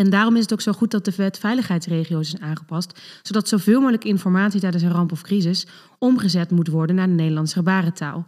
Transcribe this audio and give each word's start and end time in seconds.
En 0.00 0.10
daarom 0.10 0.36
is 0.36 0.42
het 0.42 0.52
ook 0.52 0.60
zo 0.60 0.72
goed 0.72 0.90
dat 0.90 1.04
de 1.04 1.12
wet 1.16 1.38
veiligheidsregio's 1.38 2.32
is 2.32 2.40
aangepast, 2.40 3.00
zodat 3.22 3.48
zoveel 3.48 3.80
mogelijk 3.80 4.04
informatie 4.04 4.60
tijdens 4.60 4.82
een 4.82 4.90
ramp 4.90 5.12
of 5.12 5.22
crisis 5.22 5.66
omgezet 5.98 6.50
moet 6.50 6.68
worden 6.68 6.96
naar 6.96 7.06
de 7.06 7.12
Nederlandse 7.12 7.54
gebarentaal. 7.54 8.26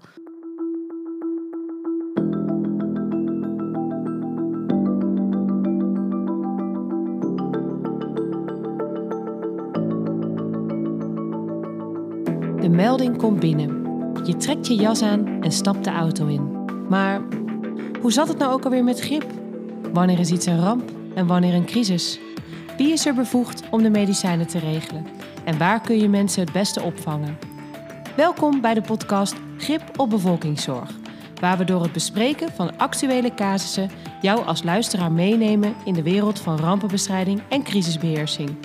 De 12.61 12.69
melding 12.71 13.17
komt 13.17 13.41
binnen. 13.41 13.83
Je 14.25 14.37
trekt 14.37 14.67
je 14.67 14.75
jas 14.75 15.03
aan 15.03 15.43
en 15.43 15.53
stapt 15.53 15.85
de 15.85 15.91
auto 15.91 16.27
in. 16.27 16.65
Maar 16.89 17.21
hoe 18.01 18.13
zat 18.13 18.29
het 18.29 18.39
nou 18.39 18.53
ook 18.53 18.65
alweer 18.65 18.85
met 18.85 19.01
grip? 19.01 19.27
Wanneer 19.93 20.19
is 20.19 20.31
iets 20.31 20.47
een 20.47 20.61
ramp 20.61 21.01
en 21.15 21.27
wanneer 21.27 21.55
een 21.55 21.67
crisis? 21.67 22.19
Wie 22.77 22.93
is 22.93 23.07
er 23.07 23.15
bevoegd 23.15 23.63
om 23.71 23.83
de 23.83 23.91
medicijnen 23.91 24.47
te 24.47 24.59
regelen? 24.59 25.07
En 25.45 25.59
waar 25.59 25.81
kun 25.81 25.99
je 25.99 26.09
mensen 26.09 26.43
het 26.43 26.53
beste 26.53 26.83
opvangen? 26.83 27.39
Welkom 28.17 28.61
bij 28.61 28.75
de 28.75 28.81
podcast 28.81 29.35
Grip 29.59 29.83
op 29.97 30.11
bevolkingszorg, 30.11 30.91
waar 31.41 31.59
we 31.59 31.65
door 31.65 31.83
het 31.83 31.93
bespreken 31.93 32.53
van 32.53 32.79
actuele 32.79 33.35
casussen 33.35 33.91
jou 34.21 34.47
als 34.47 34.63
luisteraar 34.63 35.13
meenemen 35.13 35.75
in 35.85 35.95
de 35.95 36.03
wereld 36.03 36.41
van 36.41 36.59
rampenbestrijding 36.59 37.43
en 37.49 37.63
crisisbeheersing. 37.63 38.57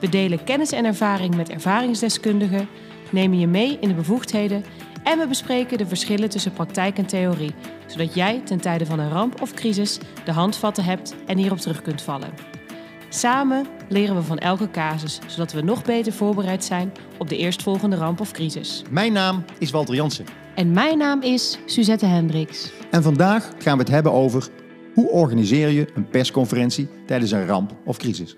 We 0.00 0.08
delen 0.08 0.44
kennis 0.44 0.72
en 0.72 0.84
ervaring 0.84 1.36
met 1.36 1.48
ervaringsdeskundigen, 1.48 2.68
nemen 3.10 3.38
je 3.38 3.46
mee 3.46 3.78
in 3.80 3.88
de 3.88 3.94
bevoegdheden 3.94 4.64
en 5.06 5.18
we 5.18 5.26
bespreken 5.26 5.78
de 5.78 5.86
verschillen 5.86 6.28
tussen 6.28 6.52
praktijk 6.52 6.98
en 6.98 7.06
theorie, 7.06 7.54
zodat 7.86 8.14
jij 8.14 8.40
ten 8.44 8.60
tijde 8.60 8.86
van 8.86 8.98
een 8.98 9.10
ramp 9.10 9.40
of 9.42 9.54
crisis 9.54 9.98
de 10.24 10.32
handvatten 10.32 10.84
hebt 10.84 11.14
en 11.26 11.38
hierop 11.38 11.58
terug 11.58 11.82
kunt 11.82 12.02
vallen. 12.02 12.30
Samen 13.08 13.66
leren 13.88 14.14
we 14.14 14.22
van 14.22 14.38
elke 14.38 14.70
casus, 14.70 15.18
zodat 15.26 15.52
we 15.52 15.60
nog 15.60 15.84
beter 15.84 16.12
voorbereid 16.12 16.64
zijn 16.64 16.92
op 17.18 17.28
de 17.28 17.36
eerstvolgende 17.36 17.96
ramp 17.96 18.20
of 18.20 18.30
crisis. 18.30 18.82
Mijn 18.90 19.12
naam 19.12 19.44
is 19.58 19.70
Walter 19.70 19.94
Jansen. 19.94 20.24
En 20.54 20.70
mijn 20.70 20.98
naam 20.98 21.22
is 21.22 21.58
Suzette 21.66 22.06
Hendricks. 22.06 22.72
En 22.90 23.02
vandaag 23.02 23.50
gaan 23.58 23.76
we 23.76 23.82
het 23.82 23.92
hebben 23.92 24.12
over 24.12 24.48
hoe 24.94 25.08
organiseer 25.08 25.68
je 25.68 25.86
een 25.94 26.08
persconferentie 26.08 26.88
tijdens 27.06 27.30
een 27.30 27.46
ramp 27.46 27.72
of 27.84 27.96
crisis. 27.96 28.36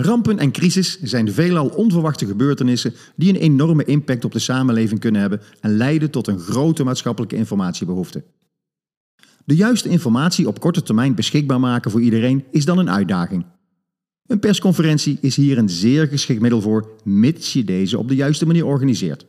Rampen 0.00 0.38
en 0.38 0.52
crisis 0.52 1.00
zijn 1.02 1.32
veelal 1.32 1.68
onverwachte 1.68 2.26
gebeurtenissen 2.26 2.94
die 3.16 3.28
een 3.28 3.40
enorme 3.40 3.84
impact 3.84 4.24
op 4.24 4.32
de 4.32 4.38
samenleving 4.38 5.00
kunnen 5.00 5.20
hebben 5.20 5.40
en 5.60 5.76
leiden 5.76 6.10
tot 6.10 6.26
een 6.26 6.38
grote 6.38 6.84
maatschappelijke 6.84 7.36
informatiebehoefte. 7.36 8.24
De 9.44 9.56
juiste 9.56 9.88
informatie 9.88 10.48
op 10.48 10.60
korte 10.60 10.82
termijn 10.82 11.14
beschikbaar 11.14 11.60
maken 11.60 11.90
voor 11.90 12.00
iedereen 12.00 12.44
is 12.50 12.64
dan 12.64 12.78
een 12.78 12.90
uitdaging. 12.90 13.44
Een 14.26 14.38
persconferentie 14.38 15.18
is 15.20 15.36
hier 15.36 15.58
een 15.58 15.68
zeer 15.68 16.06
geschikt 16.06 16.40
middel 16.40 16.60
voor, 16.60 16.90
mits 17.04 17.52
je 17.52 17.64
deze 17.64 17.98
op 17.98 18.08
de 18.08 18.14
juiste 18.14 18.46
manier 18.46 18.66
organiseert. 18.66 19.26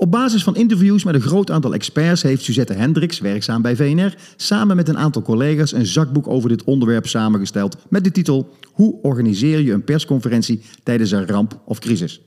Op 0.00 0.10
basis 0.10 0.42
van 0.42 0.56
interviews 0.56 1.04
met 1.04 1.14
een 1.14 1.20
groot 1.20 1.50
aantal 1.50 1.74
experts 1.74 2.22
heeft 2.22 2.42
Suzette 2.42 2.72
Hendricks, 2.72 3.18
werkzaam 3.18 3.62
bij 3.62 3.76
VNR, 3.76 4.14
samen 4.36 4.76
met 4.76 4.88
een 4.88 4.98
aantal 4.98 5.22
collega's 5.22 5.72
een 5.72 5.86
zakboek 5.86 6.28
over 6.28 6.48
dit 6.48 6.64
onderwerp 6.64 7.06
samengesteld 7.06 7.76
met 7.88 8.04
de 8.04 8.10
titel 8.10 8.54
Hoe 8.72 9.02
organiseer 9.02 9.60
je 9.60 9.72
een 9.72 9.84
persconferentie 9.84 10.60
tijdens 10.82 11.10
een 11.10 11.26
ramp 11.26 11.60
of 11.64 11.78
crisis? 11.78 12.20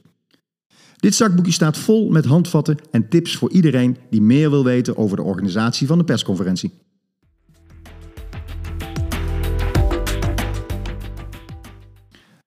Dit 0.96 1.16
zakboekje 1.16 1.52
staat 1.52 1.78
vol 1.78 2.10
met 2.10 2.26
handvatten 2.26 2.78
en 2.92 3.10
tips 3.10 3.36
voor 3.36 3.52
iedereen 3.52 3.98
die 4.10 4.22
meer 4.22 4.50
wil 4.50 4.64
weten 4.64 4.98
over 4.98 5.18
de 5.18 5.24
organisatie 5.24 5.88
van 5.88 6.00
een 6.00 6.06
persconferentie. 6.06 6.72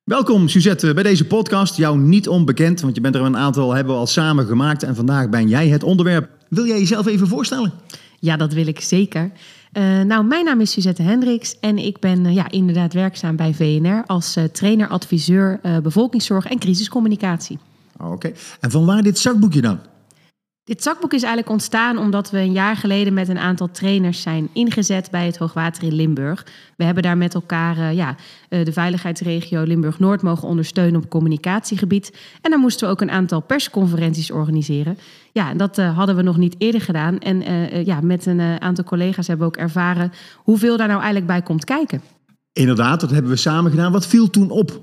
Welkom 0.05 0.49
Suzette 0.49 0.95
bij 0.95 1.03
deze 1.03 1.27
podcast. 1.27 1.77
Jou 1.77 1.99
niet 1.99 2.29
onbekend, 2.29 2.81
want 2.81 2.95
je 2.95 3.01
bent 3.01 3.15
er 3.15 3.21
een 3.21 3.37
aantal 3.37 3.75
hebben 3.75 3.93
we 3.95 3.99
al 3.99 4.07
samen 4.07 4.47
gemaakt 4.47 4.83
en 4.83 4.95
vandaag 4.95 5.29
ben 5.29 5.49
jij 5.49 5.69
het 5.69 5.83
onderwerp. 5.83 6.29
Wil 6.49 6.67
jij 6.67 6.79
jezelf 6.79 7.07
even 7.07 7.29
voorstellen? 7.29 7.73
Ja, 8.19 8.37
dat 8.37 8.53
wil 8.53 8.67
ik 8.67 8.81
zeker. 8.81 9.31
Uh, 9.73 10.01
nou, 10.01 10.25
mijn 10.25 10.45
naam 10.45 10.61
is 10.61 10.71
Suzette 10.71 11.03
Hendricks 11.03 11.59
en 11.61 11.79
ik 11.79 11.99
ben 11.99 12.25
uh, 12.25 12.35
ja, 12.35 12.51
inderdaad 12.51 12.93
werkzaam 12.93 13.37
bij 13.37 13.55
VNR 13.55 14.03
als 14.07 14.37
uh, 14.37 14.45
trainer, 14.45 14.89
adviseur 14.89 15.61
bevolkingszorg 15.83 16.47
en 16.47 16.59
crisiscommunicatie. 16.59 17.59
Oké, 18.01 18.33
en 18.61 18.71
van 18.71 18.87
waar 18.87 19.03
dit 19.03 19.19
zakboekje 19.19 19.61
dan? 19.61 19.79
Dit 20.65 20.83
zakboek 20.83 21.13
is 21.13 21.23
eigenlijk 21.23 21.53
ontstaan 21.53 21.99
omdat 21.99 22.31
we 22.31 22.39
een 22.39 22.53
jaar 22.53 22.77
geleden 22.77 23.15
met 23.15 23.29
een 23.29 23.39
aantal 23.39 23.71
trainers 23.71 24.23
zijn 24.23 24.49
ingezet 24.53 25.11
bij 25.11 25.27
het 25.27 25.37
Hoogwater 25.37 25.83
in 25.83 25.95
Limburg. 25.95 26.47
We 26.77 26.85
hebben 26.85 27.03
daar 27.03 27.17
met 27.17 27.35
elkaar 27.35 27.77
uh, 27.77 27.93
ja, 27.93 28.17
uh, 28.49 28.65
de 28.65 28.73
veiligheidsregio 28.73 29.63
Limburg-Noord 29.63 30.23
mogen 30.23 30.49
ondersteunen 30.49 31.03
op 31.03 31.11
communicatiegebied. 31.11 32.17
En 32.41 32.51
dan 32.51 32.61
moesten 32.61 32.87
we 32.87 32.93
ook 32.93 33.01
een 33.01 33.11
aantal 33.11 33.41
persconferenties 33.41 34.31
organiseren. 34.31 34.99
Ja, 35.33 35.55
dat 35.55 35.79
uh, 35.79 35.97
hadden 35.97 36.17
we 36.17 36.23
nog 36.23 36.37
niet 36.37 36.55
eerder 36.59 36.81
gedaan. 36.81 37.19
En 37.19 37.43
ja, 37.85 38.01
met 38.01 38.27
een 38.27 38.41
aantal 38.41 38.85
collega's 38.85 39.27
hebben 39.27 39.47
we 39.47 39.53
ook 39.53 39.63
ervaren 39.63 40.13
hoeveel 40.37 40.77
daar 40.77 40.89
nou 40.89 41.01
eigenlijk 41.01 41.27
bij 41.27 41.43
komt 41.43 41.65
kijken. 41.65 42.03
Inderdaad, 42.53 43.01
dat 43.01 43.11
hebben 43.11 43.31
we 43.31 43.37
samen 43.37 43.71
gedaan. 43.71 43.93
Wat 43.93 44.07
viel 44.07 44.31
toen 44.31 44.51
op? 44.51 44.81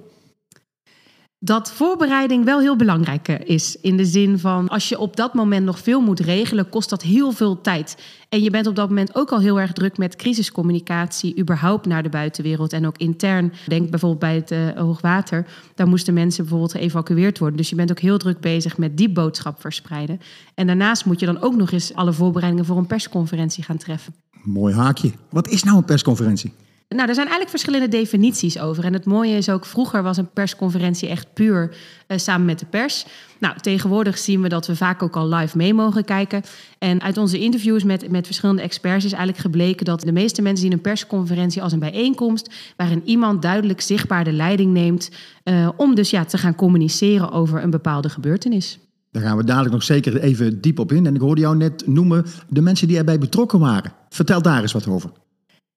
Dat 1.43 1.71
voorbereiding 1.71 2.45
wel 2.45 2.59
heel 2.59 2.75
belangrijk 2.75 3.27
is. 3.27 3.77
In 3.81 3.97
de 3.97 4.05
zin 4.05 4.39
van 4.39 4.67
als 4.67 4.89
je 4.89 4.99
op 4.99 5.15
dat 5.15 5.33
moment 5.33 5.65
nog 5.65 5.79
veel 5.79 6.01
moet 6.01 6.19
regelen, 6.19 6.69
kost 6.69 6.89
dat 6.89 7.01
heel 7.01 7.31
veel 7.31 7.61
tijd. 7.61 7.97
En 8.29 8.41
je 8.41 8.49
bent 8.49 8.67
op 8.67 8.75
dat 8.75 8.89
moment 8.89 9.15
ook 9.15 9.31
al 9.31 9.39
heel 9.39 9.59
erg 9.59 9.73
druk 9.73 9.97
met 9.97 10.15
crisiscommunicatie, 10.15 11.39
überhaupt 11.39 11.85
naar 11.85 12.03
de 12.03 12.09
buitenwereld 12.09 12.73
en 12.73 12.87
ook 12.87 12.97
intern. 12.97 13.53
Denk 13.67 13.89
bijvoorbeeld 13.89 14.19
bij 14.19 14.35
het 14.35 14.51
uh, 14.51 14.81
hoogwater. 14.81 15.45
Daar 15.75 15.87
moesten 15.87 16.13
mensen 16.13 16.43
bijvoorbeeld 16.43 16.71
geëvacueerd 16.71 17.39
worden. 17.39 17.57
Dus 17.57 17.69
je 17.69 17.75
bent 17.75 17.91
ook 17.91 17.99
heel 17.99 18.17
druk 18.17 18.39
bezig 18.39 18.77
met 18.77 18.97
die 18.97 19.09
boodschap 19.09 19.61
verspreiden. 19.61 20.19
En 20.55 20.67
daarnaast 20.67 21.05
moet 21.05 21.19
je 21.19 21.25
dan 21.25 21.41
ook 21.41 21.55
nog 21.55 21.71
eens 21.71 21.93
alle 21.93 22.13
voorbereidingen 22.13 22.65
voor 22.65 22.77
een 22.77 22.87
persconferentie 22.87 23.63
gaan 23.63 23.77
treffen. 23.77 24.15
Mooi 24.43 24.73
haakje. 24.73 25.11
Wat 25.29 25.47
is 25.47 25.63
nou 25.63 25.77
een 25.77 25.85
persconferentie? 25.85 26.53
Nou, 26.95 27.07
er 27.07 27.15
zijn 27.15 27.27
eigenlijk 27.27 27.49
verschillende 27.49 27.87
definities 27.87 28.59
over. 28.59 28.83
En 28.83 28.93
het 28.93 29.05
mooie 29.05 29.37
is 29.37 29.49
ook, 29.49 29.65
vroeger 29.65 30.03
was 30.03 30.17
een 30.17 30.29
persconferentie 30.29 31.09
echt 31.09 31.33
puur 31.33 31.75
uh, 32.07 32.17
samen 32.17 32.45
met 32.45 32.59
de 32.59 32.65
pers. 32.65 33.05
Nou, 33.39 33.57
tegenwoordig 33.59 34.17
zien 34.17 34.41
we 34.41 34.49
dat 34.49 34.67
we 34.67 34.75
vaak 34.75 35.03
ook 35.03 35.15
al 35.15 35.29
live 35.29 35.57
mee 35.57 35.73
mogen 35.73 36.05
kijken. 36.05 36.41
En 36.79 37.01
uit 37.01 37.17
onze 37.17 37.39
interviews 37.39 37.83
met, 37.83 38.11
met 38.11 38.25
verschillende 38.25 38.61
experts 38.61 39.05
is 39.05 39.11
eigenlijk 39.11 39.41
gebleken 39.41 39.85
dat 39.85 40.01
de 40.01 40.11
meeste 40.11 40.41
mensen 40.41 40.63
zien 40.63 40.73
een 40.73 40.81
persconferentie 40.81 41.61
als 41.61 41.73
een 41.73 41.79
bijeenkomst 41.79 42.53
waarin 42.77 43.01
iemand 43.05 43.41
duidelijk 43.41 43.81
zichtbaar 43.81 44.23
de 44.23 44.33
leiding 44.33 44.73
neemt 44.73 45.11
uh, 45.43 45.69
om 45.77 45.95
dus 45.95 46.09
ja, 46.09 46.25
te 46.25 46.37
gaan 46.37 46.55
communiceren 46.55 47.31
over 47.31 47.63
een 47.63 47.69
bepaalde 47.69 48.09
gebeurtenis. 48.09 48.79
Daar 49.11 49.23
gaan 49.23 49.37
we 49.37 49.43
dadelijk 49.43 49.73
nog 49.73 49.83
zeker 49.83 50.21
even 50.21 50.61
diep 50.61 50.79
op 50.79 50.91
in. 50.91 51.05
En 51.05 51.15
ik 51.15 51.21
hoorde 51.21 51.41
jou 51.41 51.55
net 51.55 51.87
noemen 51.87 52.25
de 52.49 52.61
mensen 52.61 52.87
die 52.87 52.97
erbij 52.97 53.17
betrokken 53.17 53.59
waren. 53.59 53.93
Vertel 54.09 54.41
daar 54.41 54.61
eens 54.61 54.71
wat 54.71 54.87
over. 54.87 55.11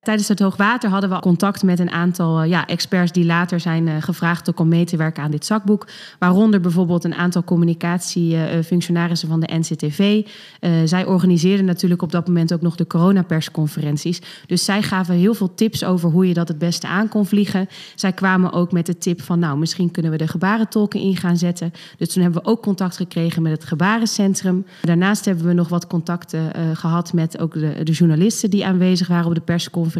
Tijdens 0.05 0.29
het 0.29 0.39
hoogwater 0.39 0.91
hadden 0.91 1.11
we 1.11 1.19
contact 1.19 1.63
met 1.63 1.79
een 1.79 1.91
aantal 1.91 2.41
eh, 2.41 2.49
ja, 2.49 2.67
experts 2.67 3.13
die 3.13 3.25
later 3.25 3.61
zijn 3.61 3.87
uh, 3.87 3.95
gevraagd 4.01 4.55
om 4.55 4.69
mee 4.69 4.85
te 4.85 4.97
werken 4.97 5.23
aan 5.23 5.31
dit 5.31 5.47
zakboek. 5.47 5.87
Waaronder 6.19 6.61
bijvoorbeeld 6.61 7.05
een 7.05 7.15
aantal 7.15 7.45
communicatiefunctionarissen 7.45 9.29
van 9.29 9.41
de 9.41 9.55
NCTV. 9.55 10.27
Uh, 10.61 10.71
zij 10.85 11.05
organiseerden 11.05 11.65
natuurlijk 11.65 12.03
op 12.03 12.13
dat 12.13 12.27
moment 12.27 12.53
ook 12.53 12.61
nog 12.61 12.77
de 12.77 12.87
coronapersconferenties. 12.87 14.21
Dus 14.47 14.65
zij 14.65 14.83
gaven 14.83 15.15
heel 15.15 15.35
veel 15.35 15.55
tips 15.55 15.85
over 15.85 16.11
hoe 16.11 16.29
je 16.29 16.35
dat 16.35 16.49
het 16.49 16.59
beste 16.59 16.87
aan 16.87 17.09
kon 17.09 17.27
vliegen. 17.27 17.69
Zij 17.95 18.13
kwamen 18.13 18.53
ook 18.53 18.73
met 18.73 18.87
de 18.87 18.99
tip 18.99 19.23
van 19.23 19.39
nou, 19.39 19.59
misschien 19.59 19.91
kunnen 19.91 20.11
we 20.11 20.17
de 20.17 20.29
gebarentolken 20.29 21.01
in 21.01 21.17
gaan 21.17 21.37
zetten. 21.37 21.73
Dus 21.97 22.13
toen 22.13 22.23
hebben 22.23 22.43
we 22.43 22.49
ook 22.49 22.63
contact 22.63 22.97
gekregen 22.97 23.43
met 23.43 23.53
het 23.53 23.65
gebarencentrum. 23.65 24.67
Daarnaast 24.83 25.25
hebben 25.25 25.47
we 25.47 25.53
nog 25.53 25.69
wat 25.69 25.87
contacten 25.87 26.51
gehad 26.77 27.13
met 27.13 27.39
ook 27.39 27.53
de, 27.53 27.81
de 27.83 27.93
journalisten 27.93 28.51
die 28.51 28.67
aanwezig 28.67 29.09
waren 29.09 29.27
op 29.27 29.35
de 29.35 29.41
persconferentie 29.41 29.94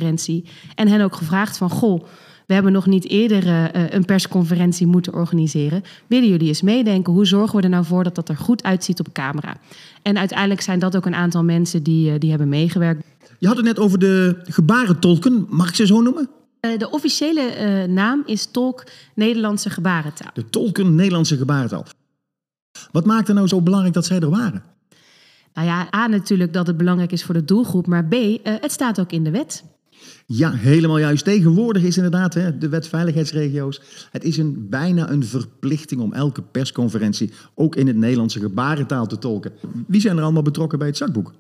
en 0.75 0.89
hen 0.89 1.01
ook 1.01 1.17
gevraagd 1.17 1.57
van, 1.57 1.71
goh, 1.71 2.05
we 2.47 2.55
hebben 2.55 2.73
nog 2.73 2.87
niet 2.87 3.09
eerder 3.09 3.47
uh, 3.47 3.65
een 3.91 4.05
persconferentie 4.05 4.87
moeten 4.87 5.13
organiseren. 5.13 5.83
Willen 6.07 6.29
jullie 6.29 6.49
eens 6.49 6.63
meedenken? 6.63 7.13
Hoe 7.13 7.27
zorgen 7.27 7.57
we 7.57 7.63
er 7.63 7.69
nou 7.69 7.85
voor 7.85 8.05
dat 8.05 8.15
dat 8.15 8.29
er 8.29 8.37
goed 8.37 8.63
uitziet 8.63 9.01
op 9.01 9.13
camera? 9.13 9.57
En 10.03 10.19
uiteindelijk 10.19 10.61
zijn 10.61 10.79
dat 10.79 10.97
ook 10.97 11.07
een 11.07 11.15
aantal 11.15 11.45
mensen 11.45 11.83
die, 11.83 12.11
uh, 12.11 12.19
die 12.19 12.31
hebben 12.31 12.49
meegewerkt. 12.49 13.05
Je 13.39 13.47
had 13.47 13.57
het 13.57 13.65
net 13.65 13.79
over 13.79 13.99
de 13.99 14.37
gebarentolken. 14.45 15.47
Mag 15.49 15.69
ik 15.69 15.75
ze 15.75 15.87
zo 15.87 16.01
noemen? 16.01 16.29
De 16.79 16.91
officiële 16.91 17.87
naam 17.89 18.23
is 18.27 18.47
Tolk 18.47 18.85
Nederlandse 19.15 19.71
Gebarentaal. 19.71 20.31
De 20.35 20.51
Tolken 20.51 20.95
Nederlandse 20.95 21.37
Gebarentaal. 21.37 21.85
Wat 22.93 23.05
maakt 23.05 23.29
er 23.29 23.35
nou 23.35 23.49
zo 23.49 23.61
belangrijk 23.61 23.95
dat 23.95 24.07
zij 24.07 24.21
er 24.21 24.31
waren? 24.31 24.63
Nou 25.55 25.67
ja, 25.67 25.89
A 25.95 26.07
natuurlijk 26.07 26.53
dat 26.53 26.67
het 26.67 26.77
belangrijk 26.77 27.13
is 27.13 27.25
voor 27.25 27.35
de 27.35 27.45
doelgroep, 27.45 27.87
maar 27.87 28.05
B, 28.05 28.15
het 28.43 28.73
staat 28.73 29.01
ook 29.01 29.13
in 29.13 29.25
de 29.25 29.31
wet. 29.31 29.65
Ja, 30.27 30.53
helemaal 30.53 30.99
juist. 30.99 31.25
Tegenwoordig 31.25 31.83
is 31.83 31.97
inderdaad 31.97 32.35
hè, 32.35 32.59
de 32.59 32.69
wet 32.69 32.89
veiligheidsregio's. 32.89 33.81
Het 34.11 34.25
is 34.25 34.37
een, 34.37 34.67
bijna 34.69 35.11
een 35.11 35.25
verplichting 35.25 36.01
om 36.01 36.13
elke 36.13 36.43
persconferentie 36.43 37.33
ook 37.55 37.77
in 37.77 37.87
het 37.87 37.97
Nederlandse 37.97 38.41
gebarentaal 38.41 39.07
te 39.07 39.19
tolken. 39.19 39.53
Wie 39.87 40.01
zijn 40.01 40.17
er 40.17 40.23
allemaal 40.23 40.43
betrokken 40.43 40.79
bij 40.79 40.89
het 40.89 40.97
zakboek? 40.97 41.33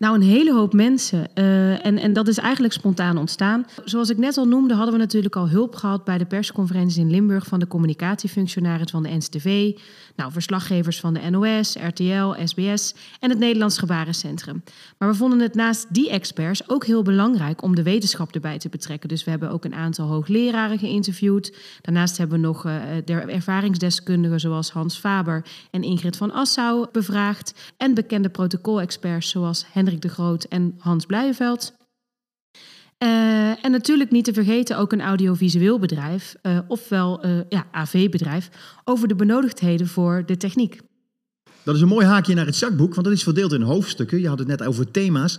Nou, 0.00 0.14
een 0.14 0.22
hele 0.22 0.52
hoop 0.52 0.72
mensen. 0.72 1.28
Uh, 1.34 1.86
en, 1.86 1.98
en 1.98 2.12
dat 2.12 2.28
is 2.28 2.38
eigenlijk 2.38 2.72
spontaan 2.72 3.18
ontstaan. 3.18 3.66
Zoals 3.84 4.10
ik 4.10 4.18
net 4.18 4.36
al 4.36 4.46
noemde, 4.46 4.74
hadden 4.74 4.92
we 4.92 5.00
natuurlijk 5.00 5.36
al 5.36 5.48
hulp 5.48 5.74
gehad 5.74 6.04
bij 6.04 6.18
de 6.18 6.24
persconferenties 6.24 6.96
in 6.96 7.10
Limburg 7.10 7.46
van 7.46 7.58
de 7.58 7.66
communicatiefunctionaris 7.66 8.90
van 8.90 9.02
de 9.02 9.08
NCTV. 9.08 9.78
Nou, 10.16 10.32
verslaggevers 10.32 11.00
van 11.00 11.14
de 11.14 11.30
NOS, 11.30 11.76
RTL, 11.86 12.32
SBS 12.44 12.94
en 13.20 13.30
het 13.30 13.38
Nederlands 13.38 13.78
Gebarencentrum. 13.78 14.62
Maar 14.98 15.08
we 15.08 15.14
vonden 15.14 15.40
het 15.40 15.54
naast 15.54 15.86
die 15.94 16.10
experts 16.10 16.68
ook 16.68 16.86
heel 16.86 17.02
belangrijk 17.02 17.62
om 17.62 17.74
de 17.74 17.82
wetenschap 17.82 18.34
erbij 18.34 18.58
te 18.58 18.68
betrekken. 18.68 19.08
Dus 19.08 19.24
we 19.24 19.30
hebben 19.30 19.50
ook 19.50 19.64
een 19.64 19.74
aantal 19.74 20.08
hoogleraren 20.08 20.78
geïnterviewd. 20.78 21.56
Daarnaast 21.80 22.18
hebben 22.18 22.40
we 22.40 22.46
nog 22.46 22.62
de 23.04 23.14
ervaringsdeskundigen 23.14 24.40
zoals 24.40 24.70
Hans 24.70 24.98
Faber 24.98 25.44
en 25.70 25.82
Ingrid 25.82 26.16
van 26.16 26.32
Assau 26.32 26.86
bevraagd. 26.92 27.72
En 27.76 27.94
bekende 27.94 28.28
protocolexperts 28.28 29.30
zoals 29.30 29.66
Hendrik 29.72 29.88
de 29.98 30.08
Groot 30.08 30.44
en 30.44 30.74
Hans 30.78 31.06
Blijveld. 31.06 31.72
Uh, 33.02 33.64
en 33.64 33.70
natuurlijk 33.70 34.10
niet 34.10 34.24
te 34.24 34.32
vergeten 34.32 34.78
ook 34.78 34.92
een 34.92 35.00
audiovisueel 35.00 35.78
bedrijf, 35.78 36.34
uh, 36.42 36.58
ofwel 36.68 37.26
uh, 37.26 37.40
ja, 37.48 37.66
AV-bedrijf, 37.72 38.50
over 38.84 39.08
de 39.08 39.14
benodigdheden 39.14 39.86
voor 39.86 40.22
de 40.26 40.36
techniek. 40.36 40.80
Dat 41.62 41.74
is 41.74 41.80
een 41.80 41.88
mooi 41.88 42.06
haakje 42.06 42.34
naar 42.34 42.46
het 42.46 42.56
zakboek, 42.56 42.94
want 42.94 43.06
dat 43.06 43.16
is 43.16 43.22
verdeeld 43.22 43.52
in 43.52 43.62
hoofdstukken. 43.62 44.20
Je 44.20 44.28
had 44.28 44.38
het 44.38 44.48
net 44.48 44.62
over 44.62 44.90
thema's. 44.90 45.38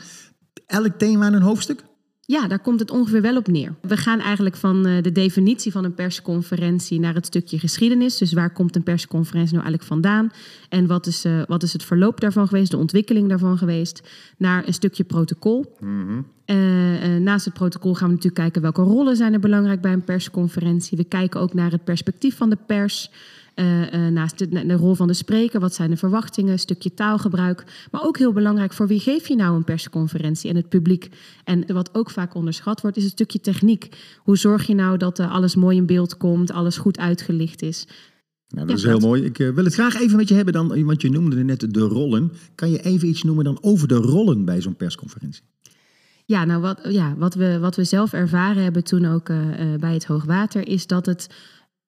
Elk 0.65 0.97
thema 0.97 1.27
in 1.27 1.33
een 1.33 1.41
hoofdstuk? 1.41 1.83
Ja, 2.25 2.47
daar 2.47 2.59
komt 2.59 2.79
het 2.79 2.91
ongeveer 2.91 3.21
wel 3.21 3.37
op 3.37 3.47
neer. 3.47 3.75
We 3.81 3.97
gaan 3.97 4.19
eigenlijk 4.19 4.55
van 4.55 4.83
de 4.83 5.11
definitie 5.11 5.71
van 5.71 5.83
een 5.83 5.93
persconferentie 5.93 6.99
naar 6.99 7.13
het 7.13 7.25
stukje 7.25 7.59
geschiedenis. 7.59 8.17
Dus 8.17 8.33
waar 8.33 8.53
komt 8.53 8.75
een 8.75 8.83
persconferentie 8.83 9.55
nou 9.55 9.65
eigenlijk 9.65 9.91
vandaan? 9.91 10.31
En 10.69 10.87
wat 10.87 11.07
is, 11.07 11.25
uh, 11.25 11.41
wat 11.47 11.63
is 11.63 11.73
het 11.73 11.83
verloop 11.83 12.19
daarvan 12.19 12.47
geweest, 12.47 12.71
de 12.71 12.77
ontwikkeling 12.77 13.29
daarvan 13.29 13.57
geweest? 13.57 14.09
Naar 14.37 14.67
een 14.67 14.73
stukje 14.73 15.03
protocol. 15.03 15.75
Mm 15.79 16.07
-hmm. 16.07 16.25
uh, 16.45 17.15
uh, 17.15 17.21
naast 17.21 17.45
het 17.45 17.53
protocol 17.53 17.93
gaan 17.93 18.07
we 18.07 18.13
natuurlijk 18.13 18.41
kijken 18.41 18.61
welke 18.61 18.81
rollen 18.81 19.15
zijn 19.15 19.33
er 19.33 19.39
belangrijk 19.39 19.81
bij 19.81 19.93
een 19.93 20.03
persconferentie. 20.03 20.97
We 20.97 21.03
kijken 21.03 21.39
ook 21.39 21.53
naar 21.53 21.71
het 21.71 21.83
perspectief 21.83 22.37
van 22.37 22.49
de 22.49 22.57
pers. 22.67 23.11
Uh, 23.55 23.93
uh, 23.93 24.07
naast 24.07 24.37
de, 24.37 24.65
de, 24.65 24.73
rol 24.73 24.95
van 24.95 25.07
de 25.07 25.13
spreker, 25.13 25.59
wat 25.59 25.73
zijn 25.73 25.89
de 25.89 25.97
verwachtingen, 25.97 26.51
een 26.51 26.59
stukje 26.59 26.93
taalgebruik. 26.93 27.87
Maar 27.91 28.03
ook 28.03 28.17
heel 28.17 28.33
belangrijk, 28.33 28.73
voor 28.73 28.87
wie 28.87 28.99
geef 28.99 29.27
je 29.27 29.35
nou 29.35 29.55
een 29.55 29.63
persconferentie 29.63 30.49
en 30.49 30.55
het 30.55 30.69
publiek? 30.69 31.09
En 31.43 31.73
wat 31.73 31.95
ook 31.95 32.09
vaak 32.09 32.33
onderschat 32.33 32.81
wordt, 32.81 32.97
is 32.97 33.03
het 33.03 33.11
stukje 33.11 33.39
techniek. 33.39 33.89
Hoe 34.17 34.37
zorg 34.37 34.67
je 34.67 34.75
nou 34.75 34.97
dat 34.97 35.19
uh, 35.19 35.31
alles 35.31 35.55
mooi 35.55 35.77
in 35.77 35.85
beeld 35.85 36.17
komt, 36.17 36.51
alles 36.51 36.77
goed 36.77 36.97
uitgelicht 36.97 37.61
is? 37.61 37.87
Nou, 38.47 38.67
dat 38.67 38.81
ja, 38.81 38.87
is 38.87 38.91
heel 38.91 39.07
mooi. 39.07 39.23
Ik 39.23 39.37
wil 39.37 39.63
het 39.63 39.73
graag 39.73 40.01
even 40.01 40.17
met 40.17 40.27
je 40.27 40.35
hebben 40.35 40.53
dan, 40.53 40.85
want 40.85 41.01
je 41.01 41.09
noemde 41.09 41.43
net 41.43 41.73
de 41.73 41.79
rollen. 41.79 42.31
Kan 42.55 42.71
je 42.71 42.81
even 42.81 43.07
iets 43.07 43.23
noemen 43.23 43.43
dan 43.43 43.57
over 43.61 43.87
de 43.87 43.95
rollen 43.95 44.45
bij 44.45 44.61
zo'n 44.61 44.75
persconferentie? 44.75 45.43
Ja, 46.25 46.45
nou 46.45 46.61
wat, 46.61 46.79
ja, 46.89 47.15
wat, 47.17 47.33
we, 47.33 47.59
wat 47.59 47.75
we 47.75 47.83
zelf 47.83 48.13
ervaren 48.13 48.63
hebben 48.63 48.83
toen 48.83 49.05
ook 49.05 49.27
bij 49.79 49.93
het 49.93 50.05
hoogwater, 50.05 50.67
is 50.67 50.87
dat 50.87 51.05
het 51.05 51.27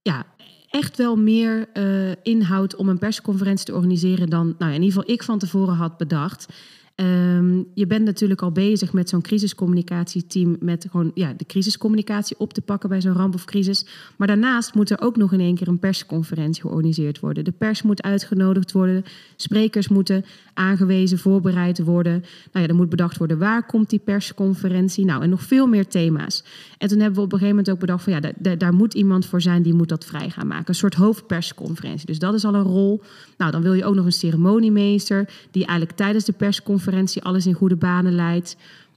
ja, 0.04 0.26
echt 0.74 0.98
wel 0.98 1.16
meer 1.16 1.68
uh, 1.74 2.12
inhoudt 2.24 2.76
om 2.76 2.90
een 2.90 2.98
persconferentie 2.98 3.66
te 3.66 3.74
organiseren 3.74 4.30
dan, 4.30 4.56
nou 4.58 4.74
in 4.74 4.82
ieder 4.82 5.00
geval 5.00 5.14
ik 5.14 5.24
van 5.24 5.40
tevoren 5.40 5.76
had 5.76 5.98
bedacht. 5.98 6.46
Um, 6.96 7.68
je 7.74 7.88
bent 7.88 8.06
natuurlijk 8.06 8.42
al 8.42 8.52
bezig 8.52 8.94
met 8.94 9.10
zo'n 9.10 9.22
crisiscommunicatieteam, 9.22 10.56
met 10.60 10.88
gewoon 10.92 11.12
ja, 11.14 11.34
de 11.38 11.46
crisiscommunicatie 11.46 12.40
op 12.40 12.54
te 12.54 12.62
pakken 12.62 12.90
bij 12.90 13.02
zo'n 13.02 13.14
ramp 13.14 13.34
of 13.34 13.46
crisis. 13.46 13.86
Maar 14.18 14.28
daarnaast 14.28 14.74
moet 14.74 14.90
er 14.90 15.02
ook 15.02 15.18
nog 15.18 15.34
in 15.34 15.40
één 15.40 15.56
keer 15.56 15.68
een 15.68 15.80
persconferentie 15.80 16.62
georganiseerd 16.62 17.20
worden. 17.20 17.44
De 17.44 17.52
pers 17.52 17.82
moet 17.82 18.02
uitgenodigd 18.02 18.72
worden, 18.72 19.04
sprekers 19.36 19.88
moeten 19.88 20.26
aangewezen, 20.54 21.18
voorbereid 21.18 21.80
worden. 21.84 22.24
Nou 22.52 22.66
ja, 22.66 22.68
er 22.68 22.76
moet 22.76 22.90
bedacht 22.90 23.18
worden 23.18 23.38
waar 23.38 23.66
komt 23.66 23.90
die 23.90 24.00
persconferentie. 24.00 25.06
Nou, 25.06 25.24
en 25.24 25.30
nog 25.30 25.42
veel 25.42 25.68
meer 25.68 25.88
thema's. 25.88 26.44
En 26.78 26.88
toen 26.88 27.00
hebben 27.00 27.16
we 27.16 27.26
op 27.26 27.32
een 27.32 27.40
gegeven 27.40 27.56
moment 27.56 27.74
ook 27.74 27.80
bedacht 27.80 28.04
van 28.04 28.14
ja, 28.14 28.32
daar, 28.38 28.58
daar 28.58 28.74
moet 28.74 28.94
iemand 28.94 29.26
voor 29.26 29.42
zijn 29.42 29.62
die 29.62 29.74
moet 29.74 29.90
dat 29.90 30.06
vrij 30.06 30.30
gaan 30.30 30.48
maken. 30.48 30.70
Een 30.70 30.76
soort 30.76 30.94
hoofdpersconferentie. 30.94 32.06
Dus 32.06 32.20
dat 32.20 32.34
is 32.34 32.46
al 32.46 32.56
een 32.56 32.64
rol. 32.64 33.02
Nou, 33.38 33.52
dan 33.52 33.62
wil 33.62 33.74
je 33.74 33.86
ook 33.86 33.96
nog 33.96 34.06
een 34.06 34.12
ceremoniemeester 34.12 35.30
die 35.52 35.66
eigenlijk 35.66 35.98
tijdens 35.98 36.26
de 36.26 36.32
persconferentie 36.32 36.82
alles 37.22 37.46
in 37.46 37.54
goede 37.54 37.76
banen 37.76 38.16
leidt. 38.16 38.56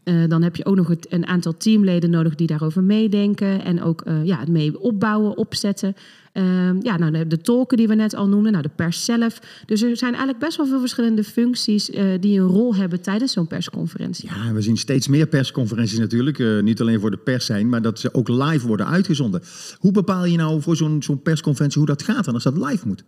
Uh, 0.08 0.28
dan 0.28 0.42
heb 0.42 0.56
je 0.56 0.64
ook 0.64 0.76
nog 0.76 0.88
het, 0.88 1.06
een 1.12 1.26
aantal 1.26 1.56
teamleden 1.56 2.10
nodig 2.10 2.34
die 2.34 2.46
daarover 2.46 2.82
meedenken 2.82 3.64
en 3.64 3.82
ook 3.82 4.02
uh, 4.06 4.24
ja, 4.24 4.38
het 4.38 4.48
mee 4.48 4.80
opbouwen, 4.80 5.36
opzetten. 5.36 5.96
Uh, 6.32 6.42
ja, 6.80 6.96
nou, 6.96 7.26
de, 7.26 7.38
tolken 7.38 7.76
die 7.76 7.88
we 7.88 7.94
net 7.94 8.14
al 8.14 8.28
noemden, 8.28 8.52
nou, 8.52 8.62
de 8.62 8.70
pers 8.76 9.04
zelf. 9.04 9.40
Dus 9.64 9.82
er 9.82 9.96
zijn 9.96 10.14
eigenlijk 10.14 10.44
best 10.44 10.56
wel 10.56 10.66
veel 10.66 10.80
verschillende 10.80 11.24
functies 11.24 11.90
uh, 11.90 12.04
die 12.20 12.40
een 12.40 12.46
rol 12.46 12.74
hebben 12.74 13.00
tijdens 13.00 13.32
zo'n 13.32 13.46
persconferentie. 13.46 14.28
Ja, 14.28 14.52
we 14.52 14.62
zien 14.62 14.76
steeds 14.76 15.08
meer 15.08 15.26
persconferenties 15.26 15.98
natuurlijk. 15.98 16.62
niet 16.62 16.80
alleen 16.80 17.00
voor 17.00 17.10
de 17.10 17.16
pers 17.16 17.46
zijn, 17.46 17.68
maar 17.68 17.82
dat 17.82 18.00
ze 18.00 18.14
ook 18.14 18.28
live 18.28 18.66
worden 18.66 18.86
uitgezonden. 18.86 19.42
Hoe 19.78 19.92
bepaal 19.92 20.24
je 20.24 20.36
nou 20.36 20.62
voor 20.62 20.76
zo'n 20.76 21.20
persconferentie 21.22 21.78
hoe 21.78 21.90
dat 21.90 22.02
gaat 22.02 22.26
en 22.26 22.34
als 22.34 22.42
dat 22.42 22.56
live 22.56 22.86
moet? 22.86 23.04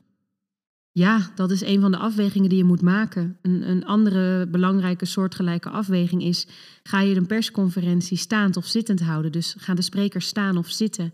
Ja, 0.98 1.30
dat 1.34 1.50
is 1.50 1.60
een 1.60 1.80
van 1.80 1.90
de 1.90 1.96
afwegingen 1.96 2.48
die 2.48 2.58
je 2.58 2.64
moet 2.64 2.82
maken. 2.82 3.36
Een, 3.42 3.70
een 3.70 3.84
andere 3.86 4.46
belangrijke 4.46 5.04
soortgelijke 5.04 5.68
afweging 5.68 6.22
is: 6.22 6.46
ga 6.82 7.00
je 7.00 7.14
een 7.14 7.26
persconferentie 7.26 8.16
staand 8.16 8.56
of 8.56 8.66
zittend 8.66 9.00
houden? 9.00 9.32
Dus 9.32 9.54
gaan 9.58 9.76
de 9.76 9.82
sprekers 9.82 10.26
staan 10.26 10.56
of 10.56 10.70
zitten? 10.70 11.12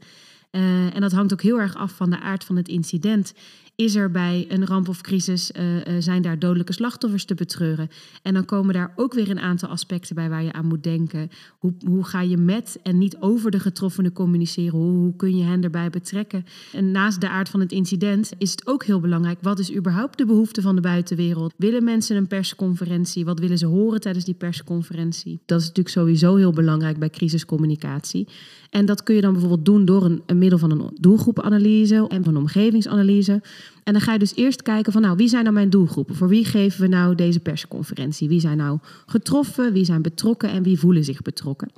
Uh, 0.55 0.95
en 0.95 1.01
dat 1.01 1.13
hangt 1.13 1.33
ook 1.33 1.43
heel 1.43 1.61
erg 1.61 1.77
af 1.77 1.93
van 1.93 2.11
de 2.11 2.21
aard 2.21 2.45
van 2.45 2.57
het 2.57 2.69
incident. 2.69 3.35
Is 3.77 3.95
er 3.95 4.11
bij 4.11 4.47
een 4.49 4.67
ramp 4.67 4.89
of 4.89 5.01
crisis, 5.01 5.51
uh, 5.57 5.75
uh, 5.75 5.83
zijn 5.99 6.23
daar 6.23 6.39
dodelijke 6.39 6.73
slachtoffers 6.73 7.25
te 7.25 7.35
betreuren? 7.35 7.89
En 8.23 8.35
dan 8.35 8.45
komen 8.45 8.75
daar 8.75 8.93
ook 8.97 9.15
weer 9.15 9.31
een 9.31 9.41
aantal 9.41 9.69
aspecten 9.69 10.15
bij 10.15 10.29
waar 10.29 10.43
je 10.43 10.53
aan 10.53 10.67
moet 10.67 10.83
denken. 10.83 11.31
Hoe, 11.59 11.75
hoe 11.87 12.05
ga 12.05 12.21
je 12.21 12.37
met 12.37 12.79
en 12.83 12.99
niet 12.99 13.17
over 13.21 13.51
de 13.51 13.61
getroffenen 13.61 14.13
communiceren? 14.13 14.79
Hoe, 14.79 14.97
hoe 14.97 15.17
kun 15.17 15.37
je 15.37 15.45
hen 15.45 15.63
erbij 15.63 15.91
betrekken? 15.91 16.45
En 16.73 16.91
naast 16.91 17.21
de 17.21 17.29
aard 17.29 17.49
van 17.49 17.61
het 17.61 17.73
incident 17.73 18.33
is 18.39 18.51
het 18.51 18.67
ook 18.67 18.85
heel 18.85 19.01
belangrijk. 19.01 19.39
Wat 19.43 19.59
is 19.59 19.75
überhaupt 19.75 20.19
de 20.19 20.27
behoefte 20.27 20.63
van 20.63 20.75
de 20.75 20.81
buitenwereld? 20.81 21.55
Willen 21.57 21.85
mensen 21.85 22.17
een 22.17 22.27
persconferentie? 22.27 23.25
Wat 23.25 23.39
willen 23.39 23.59
ze 23.59 23.67
horen 23.67 24.01
tijdens 24.01 24.25
die 24.25 24.35
persconferentie? 24.35 25.41
Dat 25.47 25.61
is 25.61 25.67
natuurlijk 25.67 25.95
sowieso 25.95 26.37
heel 26.37 26.53
belangrijk 26.53 26.99
bij 26.99 27.11
crisiscommunicatie. 27.11 28.29
En 28.71 28.87
dat 28.87 29.03
kun 29.03 29.15
je 29.15 29.21
dan 29.21 29.33
bijvoorbeeld 29.33 29.65
doen 29.65 29.85
door 29.85 30.05
een, 30.05 30.23
een 30.27 30.39
middel 30.45 30.69
van 30.69 30.71
een 30.71 30.91
doelgroepenanalyse 31.01 32.09
en 32.09 32.25
van 32.25 32.35
een 32.35 32.41
omgevingsanalyse. 32.41 33.43
En 33.83 33.93
dan 33.93 34.03
ga 34.03 34.13
je 34.13 34.19
dus 34.19 34.35
eerst 34.35 34.63
kijken 34.63 34.93
van 34.93 35.03
nou, 35.03 35.17
wie 35.17 35.29
zijn 35.29 35.43
nou 35.43 35.55
mijn 35.55 35.71
doelgroepen? 35.71 36.15
Voor 36.15 36.29
wie 36.29 36.45
geven 36.45 36.81
we 36.81 36.89
nou 36.89 37.15
deze 37.15 37.41
persconferentie? 37.41 38.29
Wie 38.29 38.41
zijn 38.41 38.57
nou 38.57 38.79
getroffen? 39.07 39.73
Wie 39.73 39.85
zijn 39.85 40.03
betrokken 40.03 40.51
en 40.51 40.63
wie 40.63 40.79
voelen 40.79 41.05
zich 41.05 41.23
betrokken? 41.23 41.69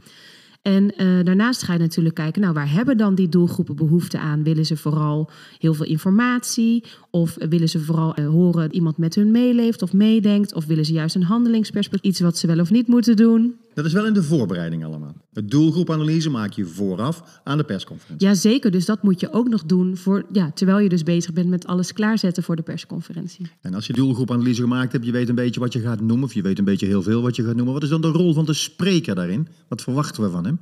En 0.63 0.83
uh, 0.85 1.25
daarnaast 1.25 1.63
ga 1.63 1.73
je 1.73 1.79
natuurlijk 1.79 2.15
kijken, 2.15 2.43
nou, 2.43 2.55
waar 2.55 2.73
hebben 2.73 2.97
dan 2.97 3.15
die 3.15 3.29
doelgroepen 3.29 3.77
behoefte 3.77 4.19
aan? 4.19 4.43
Willen 4.43 4.67
ze 4.67 4.77
vooral 4.77 5.31
heel 5.59 5.75
veel 5.75 5.87
informatie? 5.87 6.85
Of 7.11 7.37
willen 7.49 7.69
ze 7.69 7.81
vooral 7.81 8.19
uh, 8.19 8.29
horen 8.29 8.61
dat 8.61 8.73
iemand 8.73 8.97
met 8.97 9.15
hun 9.15 9.31
meeleeft 9.31 9.83
of 9.83 9.93
meedenkt? 9.93 10.55
Of 10.55 10.65
willen 10.65 10.85
ze 10.85 10.93
juist 10.93 11.15
een 11.15 11.23
handelingsperspectief, 11.23 12.11
iets 12.11 12.21
wat 12.21 12.39
ze 12.39 12.47
wel 12.47 12.61
of 12.61 12.71
niet 12.71 12.87
moeten 12.87 13.17
doen? 13.17 13.55
Dat 13.77 13.85
is 13.85 13.93
wel 13.93 14.07
in 14.07 14.13
de 14.13 14.23
voorbereiding 14.23 14.85
allemaal. 14.85 15.15
Het 15.33 15.51
doelgroepanalyse 15.51 16.31
maak 16.31 16.53
je 16.53 16.65
vooraf 16.65 17.41
aan 17.45 17.57
de 17.57 17.65
persconferentie. 17.65 18.27
Jazeker, 18.27 18.71
dus 18.71 18.85
dat 18.85 19.03
moet 19.03 19.21
je 19.21 19.33
ook 19.33 19.49
nog 19.49 19.65
doen 19.65 19.97
voor, 19.97 20.25
ja, 20.33 20.51
terwijl 20.51 20.79
je 20.79 20.89
dus 20.89 21.03
bezig 21.03 21.33
bent 21.33 21.49
met 21.49 21.67
alles 21.67 21.93
klaarzetten 21.93 22.43
voor 22.43 22.57
de 22.57 22.63
persconferentie. 22.63 23.51
En 23.61 23.75
als 23.75 23.87
je 23.87 23.93
doelgroepanalyse 23.93 24.61
gemaakt 24.61 24.93
hebt, 24.93 25.05
je 25.05 25.13
weet 25.13 25.29
een 25.29 25.35
beetje 25.35 25.61
wat 25.61 25.73
je 25.73 25.81
gaat 25.81 26.01
noemen, 26.01 26.25
of 26.25 26.35
je 26.35 26.43
weet 26.43 26.59
een 26.59 26.65
beetje 26.65 26.87
heel 26.87 27.03
veel 27.03 27.23
wat 27.23 27.37
je 27.37 27.45
gaat 27.45 27.55
noemen. 27.57 27.75
Wat 27.75 27.83
is 27.83 27.89
dan 27.89 28.01
de 28.01 28.09
rol 28.09 28.35
van 28.35 28.45
de 28.45 28.55
spreker 28.55 29.15
daarin? 29.15 29.49
Wat 29.69 29.83
verwachten 29.83 30.23
we 30.23 30.31
van 30.31 30.45
hem? 30.45 30.59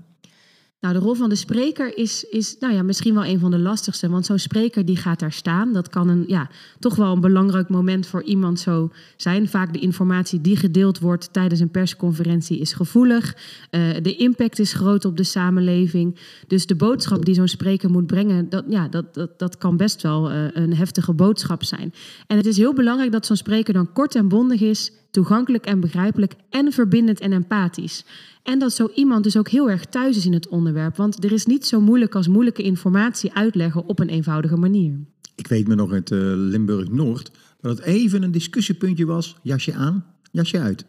Nou, 0.84 0.96
de 0.96 1.02
rol 1.02 1.14
van 1.14 1.28
de 1.28 1.34
spreker 1.34 1.98
is, 1.98 2.24
is 2.24 2.56
nou 2.60 2.74
ja, 2.74 2.82
misschien 2.82 3.14
wel 3.14 3.24
een 3.24 3.38
van 3.38 3.50
de 3.50 3.58
lastigste. 3.58 4.08
Want 4.08 4.26
zo'n 4.26 4.38
spreker 4.38 4.84
die 4.84 4.96
gaat 4.96 5.18
daar 5.18 5.32
staan. 5.32 5.72
Dat 5.72 5.88
kan 5.88 6.08
een, 6.08 6.24
ja, 6.26 6.50
toch 6.78 6.96
wel 6.96 7.12
een 7.12 7.20
belangrijk 7.20 7.68
moment 7.68 8.06
voor 8.06 8.22
iemand 8.22 8.60
zo 8.60 8.90
zijn. 9.16 9.48
Vaak 9.48 9.72
de 9.72 9.78
informatie 9.78 10.40
die 10.40 10.56
gedeeld 10.56 10.98
wordt 10.98 11.32
tijdens 11.32 11.60
een 11.60 11.70
persconferentie 11.70 12.58
is 12.58 12.72
gevoelig. 12.72 13.36
Uh, 13.70 13.80
de 14.02 14.16
impact 14.16 14.58
is 14.58 14.72
groot 14.72 15.04
op 15.04 15.16
de 15.16 15.24
samenleving. 15.24 16.18
Dus 16.46 16.66
de 16.66 16.74
boodschap 16.74 17.24
die 17.24 17.34
zo'n 17.34 17.48
spreker 17.48 17.90
moet 17.90 18.06
brengen, 18.06 18.48
dat, 18.48 18.64
ja, 18.68 18.88
dat, 18.88 19.14
dat, 19.14 19.38
dat 19.38 19.58
kan 19.58 19.76
best 19.76 20.02
wel 20.02 20.32
uh, 20.32 20.46
een 20.52 20.74
heftige 20.74 21.12
boodschap 21.12 21.62
zijn. 21.62 21.94
En 22.26 22.36
het 22.36 22.46
is 22.46 22.56
heel 22.56 22.74
belangrijk 22.74 23.12
dat 23.12 23.26
zo'n 23.26 23.36
spreker 23.36 23.74
dan 23.74 23.92
kort 23.92 24.14
en 24.14 24.28
bondig 24.28 24.60
is, 24.60 24.92
toegankelijk 25.14 25.66
en 25.66 25.80
begrijpelijk 25.80 26.34
en 26.50 26.72
verbindend 26.72 27.20
en 27.20 27.32
empathisch. 27.32 28.04
En 28.42 28.58
dat 28.58 28.72
zo 28.72 28.90
iemand 28.94 29.24
dus 29.24 29.36
ook 29.36 29.48
heel 29.48 29.70
erg 29.70 29.84
thuis 29.84 30.16
is 30.16 30.26
in 30.26 30.32
het 30.32 30.48
onderwerp. 30.48 30.96
Want 30.96 31.24
er 31.24 31.32
is 31.32 31.46
niet 31.46 31.66
zo 31.66 31.80
moeilijk 31.80 32.14
als 32.14 32.28
moeilijke 32.28 32.62
informatie 32.62 33.32
uitleggen 33.32 33.86
op 33.86 33.98
een 33.98 34.08
eenvoudige 34.08 34.56
manier. 34.56 34.98
Ik 35.34 35.46
weet 35.46 35.68
me 35.68 35.74
nog 35.74 35.92
uit 35.92 36.10
uh, 36.10 36.18
Limburg-Noord 36.20 37.30
dat 37.60 37.76
het 37.76 37.86
even 37.86 38.22
een 38.22 38.30
discussiepuntje 38.30 39.06
was. 39.06 39.36
Jasje 39.42 39.74
aan, 39.74 40.04
jasje 40.30 40.58
uit. 40.58 40.84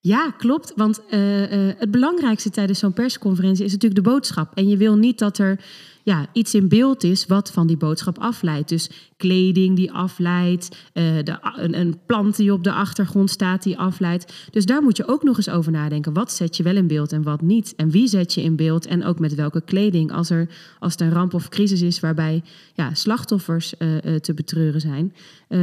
Ja, 0.00 0.30
klopt. 0.30 0.72
Want 0.76 1.00
uh, 1.10 1.66
uh, 1.66 1.72
het 1.78 1.90
belangrijkste 1.90 2.50
tijdens 2.50 2.78
zo'n 2.78 2.92
persconferentie 2.92 3.64
is 3.64 3.72
natuurlijk 3.72 4.04
de 4.04 4.10
boodschap. 4.10 4.54
En 4.54 4.68
je 4.68 4.76
wil 4.76 4.96
niet 4.96 5.18
dat 5.18 5.38
er 5.38 5.64
ja, 6.02 6.26
iets 6.32 6.54
in 6.54 6.68
beeld 6.68 7.04
is 7.04 7.26
wat 7.26 7.50
van 7.50 7.66
die 7.66 7.76
boodschap 7.76 8.18
afleidt. 8.18 8.68
Dus 8.68 8.90
kleding 9.16 9.76
die 9.76 9.92
afleidt, 9.92 10.68
uh, 10.94 11.04
de, 11.22 11.38
een, 11.56 11.78
een, 11.78 11.98
plant 12.06 12.36
die 12.36 12.52
op 12.52 12.64
de 12.64 12.72
achtergrond 12.72 13.30
staat 13.30 13.62
die 13.62 13.78
afleidt. 13.78 14.32
Dus 14.50 14.66
daar 14.66 14.82
moet 14.82 14.96
je 14.96 15.08
ook 15.08 15.22
nog 15.22 15.36
eens 15.36 15.50
over 15.50 15.72
nadenken. 15.72 16.12
Wat 16.12 16.32
zet 16.32 16.56
je 16.56 16.62
wel 16.62 16.76
in 16.76 16.86
beeld 16.86 17.12
en 17.12 17.22
wat 17.22 17.40
niet? 17.40 17.74
En 17.76 17.90
wie 17.90 18.08
zet 18.08 18.34
je 18.34 18.42
in 18.42 18.56
beeld 18.56 18.86
en 18.86 19.04
ook 19.04 19.18
met 19.18 19.34
welke 19.34 19.60
kleding? 19.60 20.12
Als 20.12 20.30
er 20.30 20.48
als 20.78 20.92
het 20.92 21.00
een 21.00 21.12
ramp 21.12 21.34
of 21.34 21.48
crisis 21.48 21.82
is 21.82 22.00
waarbij 22.00 22.42
ja, 22.74 22.94
slachtoffers 22.94 23.74
uh, 23.78 23.94
uh, 23.94 24.14
te 24.14 24.34
betreuren 24.34 24.80
zijn, 24.80 25.14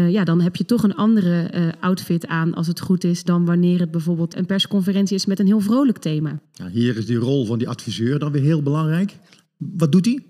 ja, 0.10 0.24
dan 0.24 0.41
heb 0.41 0.55
je 0.55 0.65
toch 0.65 0.84
een 0.84 0.96
andere 0.96 1.50
outfit 1.79 2.27
aan 2.27 2.53
als 2.53 2.67
het 2.67 2.79
goed 2.79 3.03
is 3.03 3.24
dan 3.24 3.46
wanneer 3.46 3.79
het 3.79 3.91
bijvoorbeeld 3.91 4.36
een 4.36 4.46
persconferentie 4.46 5.15
is 5.15 5.25
met 5.25 5.39
een 5.39 5.46
heel 5.46 5.60
vrolijk 5.60 5.98
thema. 5.98 6.39
Ja, 6.53 6.67
hier 6.67 6.98
is 6.98 7.05
die 7.05 7.17
rol 7.17 7.46
van 7.46 7.58
die 7.58 7.69
adviseur 7.69 8.19
dan 8.19 8.31
weer 8.31 8.41
heel 8.41 8.62
belangrijk. 8.62 9.17
Wat 9.59 9.91
doet 9.91 10.05
hij? 10.05 10.25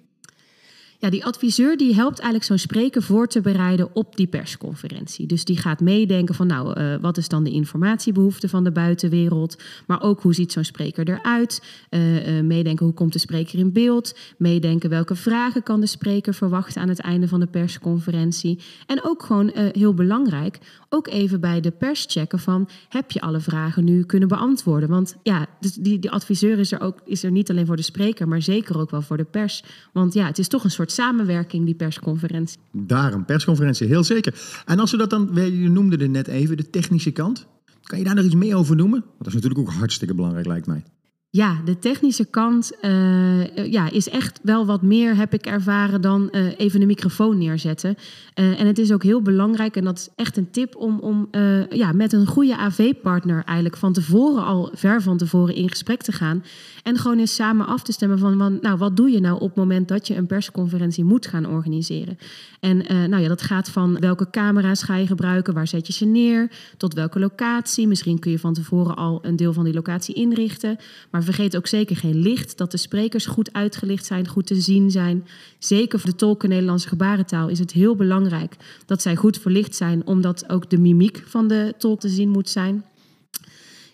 Ja, 1.01 1.10
die 1.10 1.25
adviseur 1.25 1.77
die 1.77 1.96
helpt 1.96 2.20
eigenlijk 2.20 2.44
zo'n 2.44 2.58
spreker 2.58 3.03
voor 3.03 3.27
te 3.27 3.41
bereiden 3.41 3.96
op 3.96 4.15
die 4.15 4.27
persconferentie. 4.27 5.27
Dus 5.27 5.46
die 5.46 5.58
gaat 5.58 5.79
meedenken 5.79 6.36
van 6.36 6.48
nou, 6.48 6.79
uh, 6.79 6.96
wat 7.01 7.18
is 7.18 7.27
dan 7.27 7.44
de 7.44 7.51
informatiebehoefte 7.51 8.50
van 8.50 8.63
de 8.63 8.72
buitenwereld? 8.72 9.58
Maar 9.88 10.01
ook 10.01 10.22
hoe 10.22 10.34
ziet 10.34 10.51
zo'n 10.51 10.63
spreker 10.63 11.10
eruit? 11.10 11.63
Uh, 11.89 12.38
uh, 12.38 12.44
meedenken 12.44 12.86
hoe 12.86 12.94
komt 12.94 13.13
de 13.13 13.20
spreker 13.20 13.60
in 13.60 13.72
beeld? 13.72 14.18
Meedenken 14.38 14.89
welke 14.89 15.15
vragen 15.15 15.63
kan 15.63 15.79
de 15.79 15.86
spreker 15.86 16.34
verwachten 16.34 16.82
aan 16.82 16.89
het 16.89 17.00
einde 17.00 17.27
van 17.27 17.39
de 17.39 17.48
persconferentie? 17.48 18.60
En 18.86 19.03
ook 19.03 19.24
gewoon 19.24 19.51
heel 19.53 19.94
belangrijk, 19.94 20.60
ook 20.89 21.08
even 21.08 21.39
bij 21.39 21.62
de 21.62 21.72
pers 21.72 22.06
checken 22.10 22.39
van 22.39 22.70
heb 22.89 23.12
je 23.12 23.22
alle 23.22 23.39
vragen 23.39 23.84
nu 23.84 24.03
kunnen 24.03 24.27
beantwoorden? 24.27 24.89
Want 24.89 25.15
ja, 25.24 25.46
dus 25.60 25.74
die, 25.74 26.00
die 26.00 26.12
adviseur 26.12 26.60
is 26.60 26.72
er 26.72 26.82
ook 26.82 27.00
is 27.06 27.24
er 27.24 27.32
niet 27.32 27.50
alleen 27.50 27.65
voor 27.65 27.75
de 27.75 27.82
spreker, 27.82 28.27
maar 28.27 28.41
zeker 28.41 28.79
ook 28.79 28.91
wel 28.91 29.01
voor 29.01 29.18
de 29.18 29.24
pers. 29.24 29.63
Want 29.94 30.13
ja, 30.13 30.25
het 30.25 30.38
is 30.38 30.48
toch 30.48 30.63
een 30.63 30.72
soort 30.72 30.88
samenwerking, 30.91 31.65
die 31.65 31.75
persconferentie. 31.75 32.58
Daar 32.72 33.13
een 33.13 33.25
persconferentie, 33.25 33.88
heel 33.88 34.03
zeker. 34.03 34.62
En 34.65 34.79
als 34.79 34.91
we 34.91 34.98
dat 34.98 35.10
dan, 35.10 35.29
je 35.34 35.69
noemde 35.69 35.98
het 35.98 36.12
net 36.12 36.27
even, 36.27 36.58
de 36.58 36.69
technische 36.69 37.12
kant. 37.12 37.48
Kan 37.84 37.98
je 37.98 38.03
daar 38.03 38.15
nog 38.15 38.25
iets 38.25 38.36
meer 38.36 38.55
over 38.55 38.75
noemen? 38.75 39.00
Want 39.00 39.17
dat 39.17 39.27
is 39.27 39.34
natuurlijk 39.34 39.60
ook 39.60 39.74
hartstikke 39.74 40.13
belangrijk, 40.13 40.46
lijkt 40.46 40.67
mij. 40.67 40.84
Ja, 41.31 41.62
de 41.65 41.79
technische 41.79 42.25
kant 42.25 42.71
uh, 42.81 43.71
ja, 43.71 43.91
is 43.91 44.09
echt 44.09 44.39
wel 44.43 44.65
wat 44.65 44.81
meer, 44.81 45.15
heb 45.15 45.33
ik 45.33 45.45
ervaren, 45.45 46.01
dan 46.01 46.29
uh, 46.31 46.59
even 46.59 46.81
een 46.81 46.88
microfoon 46.88 47.38
neerzetten. 47.38 47.95
Uh, 48.36 48.59
en 48.59 48.67
het 48.67 48.77
is 48.77 48.91
ook 48.91 49.03
heel 49.03 49.21
belangrijk, 49.21 49.75
en 49.75 49.83
dat 49.83 49.98
is 49.98 50.09
echt 50.15 50.38
een 50.38 50.51
tip, 50.51 50.75
om, 50.75 51.00
om 51.00 51.27
ja, 51.69 51.91
met 51.91 52.13
een 52.13 52.25
goede 52.25 52.57
AV-partner 52.57 53.43
eigenlijk 53.45 53.77
van 53.77 53.93
tevoren 53.93 54.45
al, 54.45 54.69
ver 54.74 55.01
van 55.01 55.17
tevoren 55.17 55.55
in 55.55 55.69
gesprek 55.69 56.01
te 56.01 56.12
gaan. 56.12 56.43
En 56.83 56.98
gewoon 56.98 57.19
eens 57.19 57.36
samen 57.36 57.65
af 57.65 57.83
te 57.83 57.91
stemmen 57.91 58.19
van, 58.19 58.59
nou, 58.62 58.77
wat 58.77 58.98
doe 58.98 59.09
je 59.09 59.19
nou 59.19 59.36
op 59.36 59.48
het 59.48 59.55
moment 59.55 59.88
dat 59.88 60.07
je 60.07 60.15
een 60.15 60.27
persconferentie 60.27 61.03
moet 61.03 61.27
gaan 61.27 61.45
organiseren? 61.45 62.17
En 62.59 62.77
nou 63.09 63.21
ja, 63.21 63.27
dat 63.27 63.41
gaat 63.41 63.69
van 63.69 64.00
welke 64.00 64.29
camera's 64.29 64.83
ga 64.83 64.95
je 64.95 65.07
gebruiken, 65.07 65.53
waar 65.53 65.67
zet 65.67 65.88
je 65.88 65.93
ze 65.93 66.05
neer, 66.05 66.51
tot 66.77 66.93
welke 66.93 67.19
locatie. 67.19 67.88
Misschien 67.88 68.19
kun 68.19 68.31
je 68.31 68.39
van 68.39 68.53
tevoren 68.53 68.95
al 68.95 69.19
een 69.21 69.36
deel 69.36 69.53
van 69.53 69.63
die 69.63 69.74
locatie 69.74 70.15
inrichten. 70.15 70.77
Maar 71.20 71.34
vergeet 71.34 71.58
ook 71.58 71.68
zeker 71.68 71.96
geen 71.96 72.16
licht, 72.16 72.58
dat 72.58 72.72
de 72.72 72.78
sprekers 72.78 73.26
goed 73.26 73.54
uitgelicht 73.54 74.06
zijn, 74.06 74.28
goed 74.28 74.48
te 74.48 74.62
zien 74.62 74.92
zijn. 74.92 75.28
Zeker 75.58 76.00
voor 76.00 76.10
de 76.10 76.16
tolken 76.16 76.50
Nederlandse 76.50 76.88
gebarentaal 76.88 77.48
is 77.48 77.60
het 77.60 77.72
heel 77.72 77.96
belangrijk 77.96 78.56
dat 78.86 79.02
zij 79.02 79.16
goed 79.16 79.38
verlicht 79.38 79.76
zijn, 79.76 80.08
omdat 80.08 80.50
ook 80.50 80.70
de 80.70 80.78
mimiek 80.78 81.24
van 81.26 81.48
de 81.48 81.74
tolk 81.78 82.00
te 82.00 82.10
zien 82.10 82.30
moet 82.30 82.50
zijn. 82.50 82.84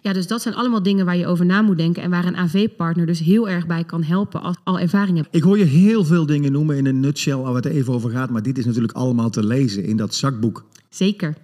Ja, 0.01 0.13
dus 0.13 0.27
dat 0.27 0.41
zijn 0.41 0.55
allemaal 0.55 0.84
dingen 0.84 1.05
waar 1.05 1.17
je 1.17 1.27
over 1.27 1.46
na 1.46 1.62
moet 1.62 1.77
denken 1.77 2.03
en 2.03 2.10
waar 2.10 2.25
een 2.25 2.38
AV-partner 2.38 3.05
dus 3.05 3.20
heel 3.20 3.50
erg 3.50 3.67
bij 3.67 3.84
kan 3.84 4.03
helpen 4.03 4.41
als 4.41 4.55
al 4.63 4.79
ervaring 4.79 5.17
hebt. 5.17 5.36
Ik 5.36 5.44
hoor 5.44 5.58
je 5.58 5.63
heel 5.63 6.05
veel 6.05 6.25
dingen 6.25 6.51
noemen 6.51 6.77
in 6.77 6.86
een 6.86 7.00
nutshell 7.00 7.36
waar 7.36 7.55
het 7.55 7.65
even 7.65 7.94
over 7.94 8.10
gaat, 8.10 8.29
maar 8.29 8.44
dit 8.44 8.58
is 8.58 8.65
natuurlijk 8.65 8.94
allemaal 8.94 9.29
te 9.29 9.44
lezen 9.44 9.84
in 9.84 9.98
dat 9.98 10.15
zakboek. 10.15 10.65
Zeker. 10.89 11.38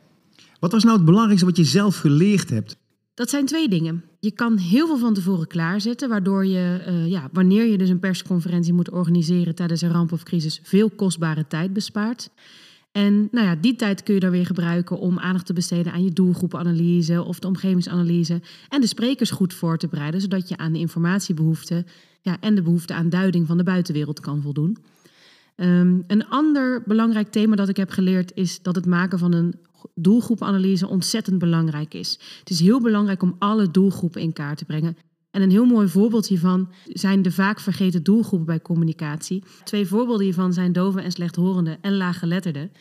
Wat 0.59 0.71
was 0.71 0.83
nou 0.83 0.95
het 0.95 1.05
belangrijkste 1.05 1.45
wat 1.45 1.57
je 1.57 1.63
zelf 1.63 1.97
geleerd 1.97 2.49
hebt? 2.49 2.80
Dat 3.13 3.29
zijn 3.29 3.45
twee 3.45 3.69
dingen. 3.69 4.03
Je 4.19 4.31
kan 4.31 4.57
heel 4.57 4.87
veel 4.87 4.97
van 4.97 5.13
tevoren 5.13 5.47
klaarzetten, 5.47 6.09
waardoor 6.09 6.45
je, 6.45 6.83
uh, 6.87 7.07
ja, 7.07 7.29
wanneer 7.31 7.65
je 7.65 7.77
dus 7.77 7.89
een 7.89 7.99
persconferentie 7.99 8.73
moet 8.73 8.91
organiseren 8.91 9.55
tijdens 9.55 9.81
een 9.81 9.91
ramp 9.91 10.11
of 10.11 10.23
crisis, 10.23 10.59
veel 10.63 10.89
kostbare 10.89 11.47
tijd 11.47 11.73
bespaart. 11.73 12.29
En 12.91 13.27
nou 13.31 13.47
ja, 13.47 13.55
die 13.55 13.75
tijd 13.75 14.03
kun 14.03 14.13
je 14.13 14.19
dan 14.19 14.31
weer 14.31 14.45
gebruiken 14.45 14.99
om 14.99 15.19
aandacht 15.19 15.45
te 15.45 15.53
besteden 15.53 15.93
aan 15.93 16.03
je 16.03 16.11
doelgroepenanalyse 16.11 17.23
of 17.23 17.39
de 17.39 17.47
omgevingsanalyse. 17.47 18.41
En 18.69 18.81
de 18.81 18.87
sprekers 18.87 19.31
goed 19.31 19.53
voor 19.53 19.77
te 19.77 19.87
bereiden, 19.87 20.21
zodat 20.21 20.49
je 20.49 20.57
aan 20.57 20.73
de 20.73 20.79
informatiebehoeften 20.79 21.85
ja, 22.21 22.37
en 22.39 22.55
de 22.55 22.61
behoefte 22.61 22.93
aan 22.93 23.09
duiding 23.09 23.47
van 23.47 23.57
de 23.57 23.63
buitenwereld 23.63 24.19
kan 24.19 24.41
voldoen. 24.41 24.77
Um, 25.55 26.03
een 26.07 26.27
ander 26.27 26.83
belangrijk 26.85 27.31
thema 27.31 27.55
dat 27.55 27.69
ik 27.69 27.77
heb 27.77 27.89
geleerd 27.89 28.31
is 28.35 28.61
dat 28.61 28.75
het 28.75 28.85
maken 28.85 29.19
van 29.19 29.33
een 29.33 29.55
doelgroepanalyse 29.95 30.87
ontzettend 30.87 31.39
belangrijk 31.39 31.93
is. 31.93 32.19
Het 32.39 32.49
is 32.49 32.59
heel 32.59 32.81
belangrijk 32.81 33.21
om 33.21 33.35
alle 33.39 33.71
doelgroepen 33.71 34.21
in 34.21 34.33
kaart 34.33 34.57
te 34.57 34.65
brengen. 34.65 34.97
En 35.31 35.41
een 35.41 35.51
heel 35.51 35.65
mooi 35.65 35.87
voorbeeld 35.87 36.27
hiervan 36.27 36.69
zijn 36.85 37.21
de 37.21 37.31
vaak 37.31 37.59
vergeten 37.59 38.03
doelgroepen 38.03 38.47
bij 38.47 38.61
communicatie. 38.61 39.43
Twee 39.63 39.85
voorbeelden 39.85 40.25
hiervan 40.25 40.53
zijn 40.53 40.73
doven 40.73 41.03
en 41.03 41.11
slechthorenden 41.11 41.77
en 41.81 41.97
laaggeletterden. 41.97 42.71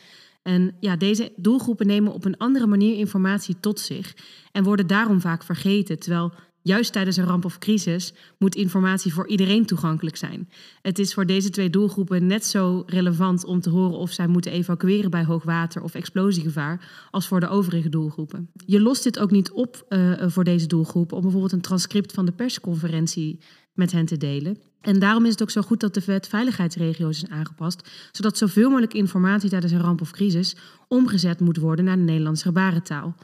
En 0.43 0.75
ja, 0.79 0.95
deze 0.95 1.31
doelgroepen 1.35 1.87
nemen 1.87 2.13
op 2.13 2.25
een 2.25 2.37
andere 2.37 2.67
manier 2.67 2.97
informatie 2.97 3.55
tot 3.59 3.79
zich 3.79 4.15
en 4.51 4.63
worden 4.63 4.87
daarom 4.87 5.21
vaak 5.21 5.43
vergeten, 5.43 5.99
terwijl 5.99 6.33
Juist 6.63 6.91
tijdens 6.91 7.17
een 7.17 7.25
ramp 7.25 7.45
of 7.45 7.57
crisis 7.57 8.13
moet 8.37 8.55
informatie 8.55 9.13
voor 9.13 9.27
iedereen 9.27 9.65
toegankelijk 9.65 10.15
zijn. 10.15 10.49
Het 10.81 10.99
is 10.99 11.13
voor 11.13 11.25
deze 11.25 11.49
twee 11.49 11.69
doelgroepen 11.69 12.25
net 12.25 12.45
zo 12.45 12.83
relevant 12.85 13.45
om 13.45 13.61
te 13.61 13.69
horen 13.69 13.97
of 13.97 14.11
zij 14.11 14.27
moeten 14.27 14.51
evacueren 14.51 15.11
bij 15.11 15.23
hoogwater 15.23 15.81
of 15.81 15.93
explosiegevaar 15.93 17.07
als 17.11 17.27
voor 17.27 17.39
de 17.39 17.47
overige 17.47 17.89
doelgroepen. 17.89 18.49
Je 18.65 18.81
lost 18.81 19.03
dit 19.03 19.19
ook 19.19 19.31
niet 19.31 19.51
op 19.51 19.85
uh, 19.89 20.13
voor 20.27 20.43
deze 20.43 20.67
doelgroepen 20.67 21.15
om 21.15 21.21
bijvoorbeeld 21.21 21.53
een 21.53 21.61
transcript 21.61 22.11
van 22.11 22.25
de 22.25 22.31
persconferentie 22.31 23.39
met 23.73 23.91
hen 23.91 24.05
te 24.05 24.17
delen. 24.17 24.57
En 24.81 24.99
daarom 24.99 25.25
is 25.25 25.31
het 25.31 25.41
ook 25.41 25.49
zo 25.49 25.61
goed 25.61 25.79
dat 25.79 25.93
de 25.93 26.01
wet 26.05 26.27
veiligheidsregio's 26.27 27.23
is 27.23 27.29
aangepast, 27.29 27.89
zodat 28.11 28.37
zoveel 28.37 28.69
mogelijk 28.69 28.93
informatie 28.93 29.49
tijdens 29.49 29.71
een 29.71 29.81
ramp 29.81 30.01
of 30.01 30.11
crisis 30.11 30.55
omgezet 30.87 31.39
moet 31.39 31.57
worden 31.57 31.85
naar 31.85 31.97
de 31.97 32.03
Nederlandse 32.03 32.43
gebarentaal. 32.43 33.15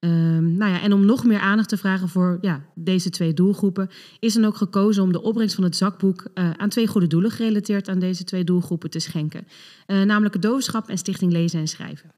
Um, 0.00 0.56
nou 0.56 0.72
ja, 0.72 0.80
en 0.80 0.92
om 0.92 1.04
nog 1.04 1.24
meer 1.24 1.38
aandacht 1.38 1.68
te 1.68 1.76
vragen 1.76 2.08
voor 2.08 2.38
ja, 2.40 2.64
deze 2.74 3.10
twee 3.10 3.34
doelgroepen, 3.34 3.90
is 4.18 4.34
dan 4.34 4.44
ook 4.44 4.56
gekozen 4.56 5.02
om 5.02 5.12
de 5.12 5.22
opbrengst 5.22 5.54
van 5.54 5.64
het 5.64 5.76
zakboek 5.76 6.28
uh, 6.34 6.50
aan 6.50 6.68
twee 6.68 6.86
goede 6.86 7.06
doelen 7.06 7.30
gerelateerd 7.30 7.88
aan 7.88 7.98
deze 7.98 8.24
twee 8.24 8.44
doelgroepen 8.44 8.90
te 8.90 8.98
schenken. 8.98 9.46
Uh, 9.86 10.02
namelijk 10.02 10.34
het 10.34 10.42
doofschap 10.42 10.88
en 10.88 10.98
Stichting 10.98 11.32
Lezen 11.32 11.60
en 11.60 11.68
Schrijven. 11.68 12.10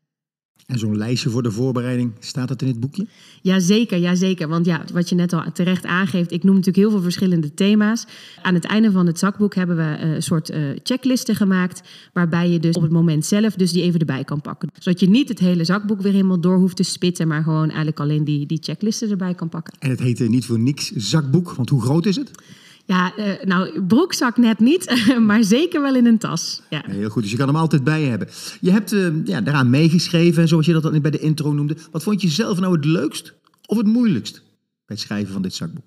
En 0.69 0.79
zo'n 0.79 0.97
lijstje 0.97 1.31
voor 1.31 1.43
de 1.43 1.51
voorbereiding, 1.51 2.13
staat 2.19 2.49
dat 2.49 2.63
in 2.63 2.69
het 2.69 2.81
boekje? 2.81 3.07
Jazeker, 3.43 3.99
jazeker. 3.99 4.49
Want 4.49 4.67
ja, 4.67 4.85
wat 4.93 5.09
je 5.09 5.15
net 5.15 5.33
al 5.33 5.43
terecht 5.53 5.87
aangeeft, 5.87 6.33
ik 6.33 6.43
noem 6.43 6.55
natuurlijk 6.55 6.77
heel 6.77 6.91
veel 6.91 7.03
verschillende 7.03 7.55
thema's. 7.55 8.07
Aan 8.43 8.55
het 8.55 8.65
einde 8.65 8.91
van 8.91 9.07
het 9.07 9.19
zakboek 9.19 9.55
hebben 9.55 9.77
we 9.77 9.83
eh, 9.83 10.15
een 10.15 10.23
soort 10.23 10.51
uh, 10.51 10.57
checklisten 10.83 11.35
gemaakt, 11.35 11.83
waarbij 12.13 12.51
je 12.51 12.59
dus 12.59 12.77
op 12.77 12.83
het 12.83 12.91
moment 12.91 13.27
zelf 13.27 13.55
dus 13.55 13.73
die 13.73 13.83
even 13.83 14.01
erbij 14.01 14.25
kan 14.25 14.41
pakken. 14.41 14.71
Zodat 14.79 15.01
je 15.01 15.09
niet 15.09 15.29
het 15.29 15.39
hele 15.39 15.65
zakboek 15.65 16.01
weer 16.01 16.13
helemaal 16.13 16.41
door 16.41 16.57
hoeft 16.57 16.77
te 16.77 16.83
spitten, 16.83 17.29
maar 17.29 17.43
gewoon 17.43 17.69
eigenlijk 17.69 18.01
alleen 18.01 18.25
die, 18.25 18.47
die 18.47 18.59
checklisten 18.63 19.11
erbij 19.11 19.35
kan 19.35 19.49
pakken. 19.49 19.75
En 19.79 19.91
het 19.91 20.01
heet 20.01 20.29
niet 20.29 20.45
voor 20.45 20.59
niks 20.59 20.91
zakboek, 20.91 21.53
want 21.53 21.69
hoe 21.69 21.83
groot 21.83 22.07
is 22.07 22.17
het? 22.17 22.31
Ja, 22.89 23.13
uh, 23.19 23.25
nou, 23.45 23.83
broekzak 23.83 24.37
net 24.37 24.59
niet, 24.59 25.07
maar 25.27 25.45
zeker 25.45 25.83
wel 25.83 25.95
in 25.95 26.07
een 26.07 26.19
tas. 26.19 26.63
Ja. 26.71 26.83
Heel 26.87 27.09
goed, 27.09 27.23
dus 27.23 27.31
je 27.31 27.37
kan 27.37 27.47
hem 27.47 27.57
altijd 27.57 27.85
bij 27.85 28.01
je 28.01 28.07
hebben. 28.07 28.29
Je 28.61 28.71
hebt 28.71 28.93
uh, 28.93 29.25
ja, 29.25 29.41
daaraan 29.41 29.71
meegeschreven, 29.71 30.49
zoals 30.49 30.67
je 30.67 30.73
dat 30.73 30.83
dan 30.83 31.01
bij 31.01 31.11
de 31.11 31.19
intro 31.19 31.53
noemde. 31.53 31.77
Wat 31.91 32.03
vond 32.03 32.23
je 32.23 32.29
zelf 32.29 32.61
nou 32.61 32.77
het 32.77 32.85
leukst 32.85 33.35
of 33.67 33.77
het 33.77 33.87
moeilijkst 33.87 34.35
bij 34.35 34.43
het 34.87 35.01
schrijven 35.01 35.33
van 35.33 35.43
dit 35.43 35.55
zakboek? 35.55 35.85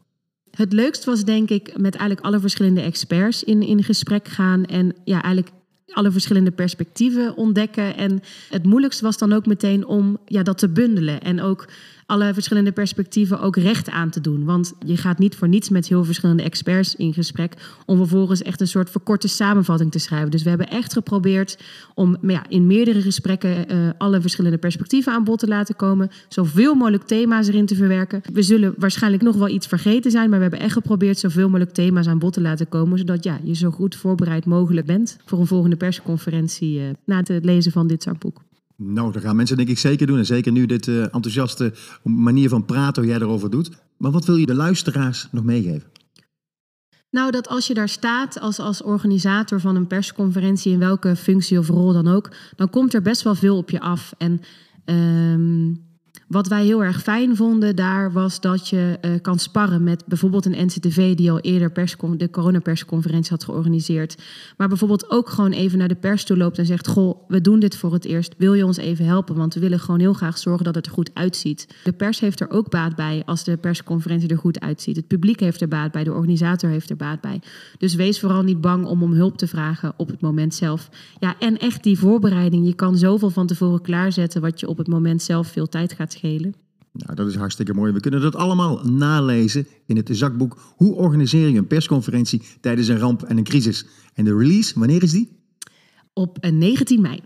Het 0.51 0.73
leukst 0.73 1.05
was 1.05 1.23
denk 1.23 1.49
ik 1.49 1.77
met 1.77 1.95
eigenlijk 1.95 2.25
alle 2.25 2.39
verschillende 2.39 2.81
experts 2.81 3.43
in, 3.43 3.61
in 3.61 3.83
gesprek 3.83 4.27
gaan. 4.27 4.65
En 4.65 4.95
ja, 5.03 5.21
eigenlijk 5.21 5.53
alle 5.87 6.11
verschillende 6.11 6.51
perspectieven 6.51 7.35
ontdekken. 7.35 7.97
En 7.97 8.21
het 8.49 8.63
moeilijkst 8.63 9.01
was 9.01 9.17
dan 9.17 9.33
ook 9.33 9.45
meteen 9.45 9.85
om 9.85 10.17
ja, 10.25 10.43
dat 10.43 10.57
te 10.57 10.69
bundelen. 10.69 11.21
En 11.21 11.41
ook 11.41 11.67
alle 12.11 12.33
verschillende 12.33 12.71
perspectieven 12.71 13.39
ook 13.39 13.55
recht 13.55 13.89
aan 13.89 14.09
te 14.09 14.21
doen. 14.21 14.45
Want 14.45 14.73
je 14.85 14.97
gaat 14.97 15.17
niet 15.17 15.35
voor 15.35 15.47
niets 15.47 15.69
met 15.69 15.87
heel 15.87 16.03
verschillende 16.03 16.43
experts 16.43 16.95
in 16.95 17.13
gesprek 17.13 17.53
om 17.85 17.97
vervolgens 17.97 18.41
echt 18.41 18.61
een 18.61 18.67
soort 18.67 18.89
verkorte 18.89 19.27
samenvatting 19.27 19.91
te 19.91 19.99
schrijven. 19.99 20.31
Dus 20.31 20.43
we 20.43 20.49
hebben 20.49 20.69
echt 20.69 20.93
geprobeerd 20.93 21.57
om 21.95 22.17
ja, 22.21 22.43
in 22.49 22.67
meerdere 22.67 23.01
gesprekken 23.01 23.71
uh, 23.71 23.89
alle 23.97 24.21
verschillende 24.21 24.57
perspectieven 24.57 25.13
aan 25.13 25.23
bod 25.23 25.39
te 25.39 25.47
laten 25.47 25.75
komen. 25.75 26.09
Zoveel 26.27 26.75
mogelijk 26.75 27.03
thema's 27.03 27.47
erin 27.47 27.65
te 27.65 27.75
verwerken. 27.75 28.21
We 28.33 28.41
zullen 28.41 28.73
waarschijnlijk 28.77 29.23
nog 29.23 29.35
wel 29.35 29.49
iets 29.49 29.67
vergeten 29.67 30.11
zijn, 30.11 30.29
maar 30.29 30.37
we 30.37 30.43
hebben 30.43 30.61
echt 30.61 30.73
geprobeerd 30.73 31.19
zoveel 31.19 31.49
mogelijk 31.49 31.71
thema's 31.71 32.07
aan 32.07 32.19
bod 32.19 32.33
te 32.33 32.41
laten 32.41 32.69
komen. 32.69 32.97
Zodat 32.97 33.23
ja, 33.23 33.39
je 33.43 33.55
zo 33.55 33.69
goed 33.69 33.95
voorbereid 33.95 34.45
mogelijk 34.45 34.85
bent 34.85 35.17
voor 35.25 35.39
een 35.39 35.47
volgende 35.47 35.75
persconferentie 35.75 36.79
uh, 36.79 36.85
na 37.05 37.17
het 37.17 37.45
lezen 37.45 37.71
van 37.71 37.87
dit 37.87 38.03
zakboek. 38.03 38.41
Nou, 38.83 39.11
dat 39.11 39.21
gaan 39.21 39.35
mensen 39.35 39.57
denk 39.57 39.69
ik 39.69 39.77
zeker 39.77 40.07
doen. 40.07 40.17
En 40.17 40.25
zeker 40.25 40.51
nu 40.51 40.65
dit 40.65 40.87
uh, 40.87 41.01
enthousiaste 41.01 41.73
manier 42.03 42.49
van 42.49 42.65
praten 42.65 43.05
jij 43.05 43.15
erover 43.15 43.49
doet. 43.49 43.69
Maar 43.97 44.11
wat 44.11 44.25
wil 44.25 44.35
je 44.35 44.45
de 44.45 44.55
luisteraars 44.55 45.27
nog 45.31 45.43
meegeven? 45.43 45.89
Nou, 47.09 47.31
dat 47.31 47.47
als 47.47 47.67
je 47.67 47.73
daar 47.73 47.89
staat 47.89 48.39
als, 48.39 48.59
als 48.59 48.81
organisator 48.81 49.59
van 49.59 49.75
een 49.75 49.87
persconferentie, 49.87 50.73
in 50.73 50.79
welke 50.79 51.15
functie 51.15 51.57
of 51.57 51.67
rol 51.67 51.93
dan 51.93 52.07
ook, 52.07 52.31
dan 52.55 52.69
komt 52.69 52.93
er 52.93 53.01
best 53.01 53.21
wel 53.21 53.35
veel 53.35 53.57
op 53.57 53.69
je 53.69 53.79
af. 53.79 54.13
En 54.17 54.41
ehm, 54.85 55.73
wat 56.31 56.47
wij 56.47 56.63
heel 56.63 56.83
erg 56.83 57.01
fijn 57.01 57.35
vonden 57.35 57.75
daar 57.75 58.11
was 58.11 58.41
dat 58.41 58.67
je 58.67 58.97
uh, 59.01 59.11
kan 59.21 59.39
sparren 59.39 59.83
met 59.83 60.03
bijvoorbeeld 60.05 60.45
een 60.45 60.65
NCTV 60.65 61.15
die 61.15 61.31
al 61.31 61.39
eerder 61.39 61.71
de 62.17 62.29
coronapersconferentie 62.29 63.31
had 63.31 63.43
georganiseerd. 63.43 64.17
Maar 64.57 64.67
bijvoorbeeld 64.67 65.09
ook 65.09 65.29
gewoon 65.29 65.51
even 65.51 65.77
naar 65.77 65.87
de 65.87 65.95
pers 65.95 66.23
toe 66.23 66.37
loopt 66.37 66.57
en 66.57 66.65
zegt: 66.65 66.87
Goh, 66.87 67.27
we 67.27 67.41
doen 67.41 67.59
dit 67.59 67.75
voor 67.75 67.93
het 67.93 68.05
eerst. 68.05 68.33
Wil 68.37 68.53
je 68.53 68.65
ons 68.65 68.77
even 68.77 69.05
helpen? 69.05 69.35
Want 69.35 69.53
we 69.53 69.59
willen 69.59 69.79
gewoon 69.79 69.99
heel 69.99 70.13
graag 70.13 70.37
zorgen 70.37 70.65
dat 70.65 70.75
het 70.75 70.85
er 70.85 70.91
goed 70.91 71.09
uitziet. 71.13 71.67
De 71.83 71.91
pers 71.91 72.19
heeft 72.19 72.39
er 72.39 72.49
ook 72.49 72.69
baat 72.69 72.95
bij 72.95 73.21
als 73.25 73.43
de 73.43 73.57
persconferentie 73.57 74.29
er 74.29 74.37
goed 74.37 74.59
uitziet. 74.59 74.95
Het 74.95 75.07
publiek 75.07 75.39
heeft 75.39 75.61
er 75.61 75.67
baat 75.67 75.91
bij, 75.91 76.03
de 76.03 76.13
organisator 76.13 76.69
heeft 76.69 76.89
er 76.89 76.95
baat 76.95 77.21
bij. 77.21 77.41
Dus 77.77 77.95
wees 77.95 78.19
vooral 78.19 78.43
niet 78.43 78.61
bang 78.61 78.85
om 78.85 79.03
om 79.03 79.13
hulp 79.13 79.37
te 79.37 79.47
vragen 79.47 79.93
op 79.97 80.07
het 80.07 80.21
moment 80.21 80.55
zelf. 80.55 80.89
Ja, 81.19 81.35
en 81.39 81.57
echt 81.57 81.83
die 81.83 81.99
voorbereiding. 81.99 82.65
Je 82.65 82.75
kan 82.75 82.97
zoveel 82.97 83.29
van 83.29 83.47
tevoren 83.47 83.81
klaarzetten 83.81 84.41
wat 84.41 84.59
je 84.59 84.67
op 84.67 84.77
het 84.77 84.87
moment 84.87 85.21
zelf 85.21 85.47
veel 85.47 85.69
tijd 85.69 85.93
gaat 85.93 86.13
nou, 86.93 87.15
dat 87.15 87.27
is 87.27 87.35
hartstikke 87.35 87.73
mooi. 87.73 87.91
We 87.91 87.99
kunnen 87.99 88.21
dat 88.21 88.35
allemaal 88.35 88.83
nalezen 88.83 89.67
in 89.85 89.95
het 89.95 90.09
zakboek 90.11 90.57
Hoe 90.75 90.95
organiseer 90.95 91.49
je 91.49 91.57
een 91.57 91.67
persconferentie 91.67 92.41
tijdens 92.61 92.87
een 92.87 92.99
ramp 92.99 93.23
en 93.23 93.37
een 93.37 93.43
crisis? 93.43 93.85
En 94.13 94.25
de 94.25 94.37
release, 94.37 94.79
wanneer 94.79 95.03
is 95.03 95.11
die? 95.11 95.29
Op 96.13 96.37
19 96.51 96.95
eh, 96.95 97.01
mei. 97.01 97.19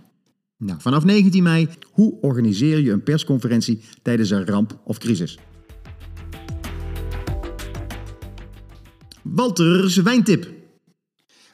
Nou, 0.58 0.82
vanaf 0.82 1.04
19 1.04 1.44
mei, 1.44 1.68
hoe 1.92 2.18
organiseer 2.22 2.80
je 2.80 2.92
een 2.92 3.04
persconferentie 3.04 3.82
tijdens 4.02 4.30
een 4.30 4.46
ramp 4.46 4.80
of 4.84 4.98
crisis? 4.98 5.40
Walter's 9.24 9.96
wijntip. 9.96 10.54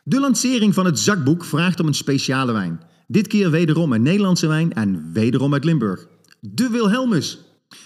De 0.04 0.20
lancering 0.20 0.74
van 0.74 0.86
het 0.86 1.00
zakboek 1.00 1.46
vraagt 1.46 1.80
om 1.80 1.88
een 1.88 1.94
speciale 1.94 2.52
wijn. 2.52 2.82
Dit 3.08 3.28
keer 3.28 3.52
wederom 3.52 3.94
een 3.94 4.02
Nederlandse 4.02 4.48
wijn 4.48 4.74
en 4.74 5.10
wederom 5.14 5.54
uit 5.54 5.64
Limburg 5.64 6.08
de 6.42 6.70
Wilhelmus. 6.70 7.40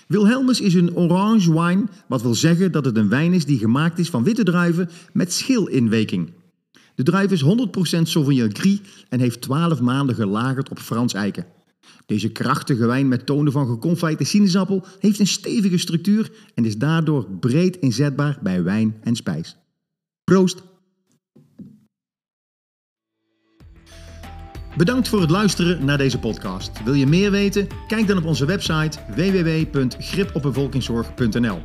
Wilhelmus 0.08 0.62
is 0.62 0.74
een 0.74 0.96
orange 0.96 1.62
wine, 1.62 1.84
wat 2.08 2.22
wil 2.22 2.36
zeggen 2.36 2.72
dat 2.72 2.86
het 2.86 2.98
een 2.98 3.10
wijn 3.10 3.34
is 3.34 3.46
die 3.46 3.58
gemaakt 3.58 4.00
is 4.00 4.10
van 4.10 4.24
witte 4.24 4.44
druiven 4.44 4.90
met 5.14 5.34
schilinweking. 5.34 6.34
De 6.96 7.04
druif 7.04 7.32
is 7.32 7.44
100% 7.44 8.02
Sauvignon 8.02 8.56
Gris 8.56 8.80
en 9.10 9.20
heeft 9.20 9.42
12 9.42 9.82
maanden 9.82 10.16
gelagerd 10.16 10.70
op 10.70 10.80
Frans 10.80 11.14
eiken. 11.14 11.46
Deze 12.06 12.30
krachtige 12.30 12.86
wijn 12.86 13.08
met 13.08 13.26
tonen 13.26 13.52
van 13.52 13.68
geconfijte 13.68 14.24
sinaasappel 14.24 14.86
heeft 15.00 15.20
een 15.20 15.28
stevige 15.28 15.78
structuur 15.78 16.32
en 16.54 16.66
is 16.66 16.78
daardoor 16.78 17.28
breed 17.40 17.78
inzetbaar 17.78 18.40
bij 18.42 18.64
wijn 18.64 18.96
en 19.04 19.16
spijs. 19.16 19.58
Proost! 20.24 20.64
Bedankt 24.78 25.08
voor 25.08 25.22
het 25.22 25.30
luisteren 25.30 25.86
naar 25.86 25.98
deze 25.98 26.20
podcast. 26.20 26.84
Wil 26.84 26.94
je 26.94 27.08
meer 27.08 27.32
weten? 27.32 27.68
Kijk 27.88 28.08
dan 28.08 28.18
op 28.18 28.26
onze 28.26 28.46
website 28.46 28.98
www.gripopbevolkingszorg.nl. 29.16 31.62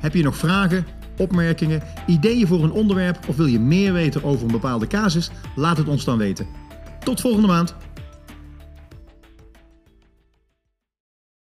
Heb 0.00 0.14
je 0.14 0.22
nog 0.22 0.36
vragen, 0.36 0.86
opmerkingen, 1.16 1.82
ideeën 2.06 2.46
voor 2.46 2.64
een 2.64 2.70
onderwerp 2.70 3.18
of 3.28 3.36
wil 3.36 3.46
je 3.46 3.58
meer 3.58 3.92
weten 3.92 4.24
over 4.24 4.46
een 4.46 4.52
bepaalde 4.52 4.86
casus? 4.86 5.30
Laat 5.56 5.76
het 5.76 5.88
ons 5.88 6.04
dan 6.04 6.18
weten. 6.18 6.46
Tot 7.04 7.20
volgende 7.20 7.46
maand. 7.46 7.74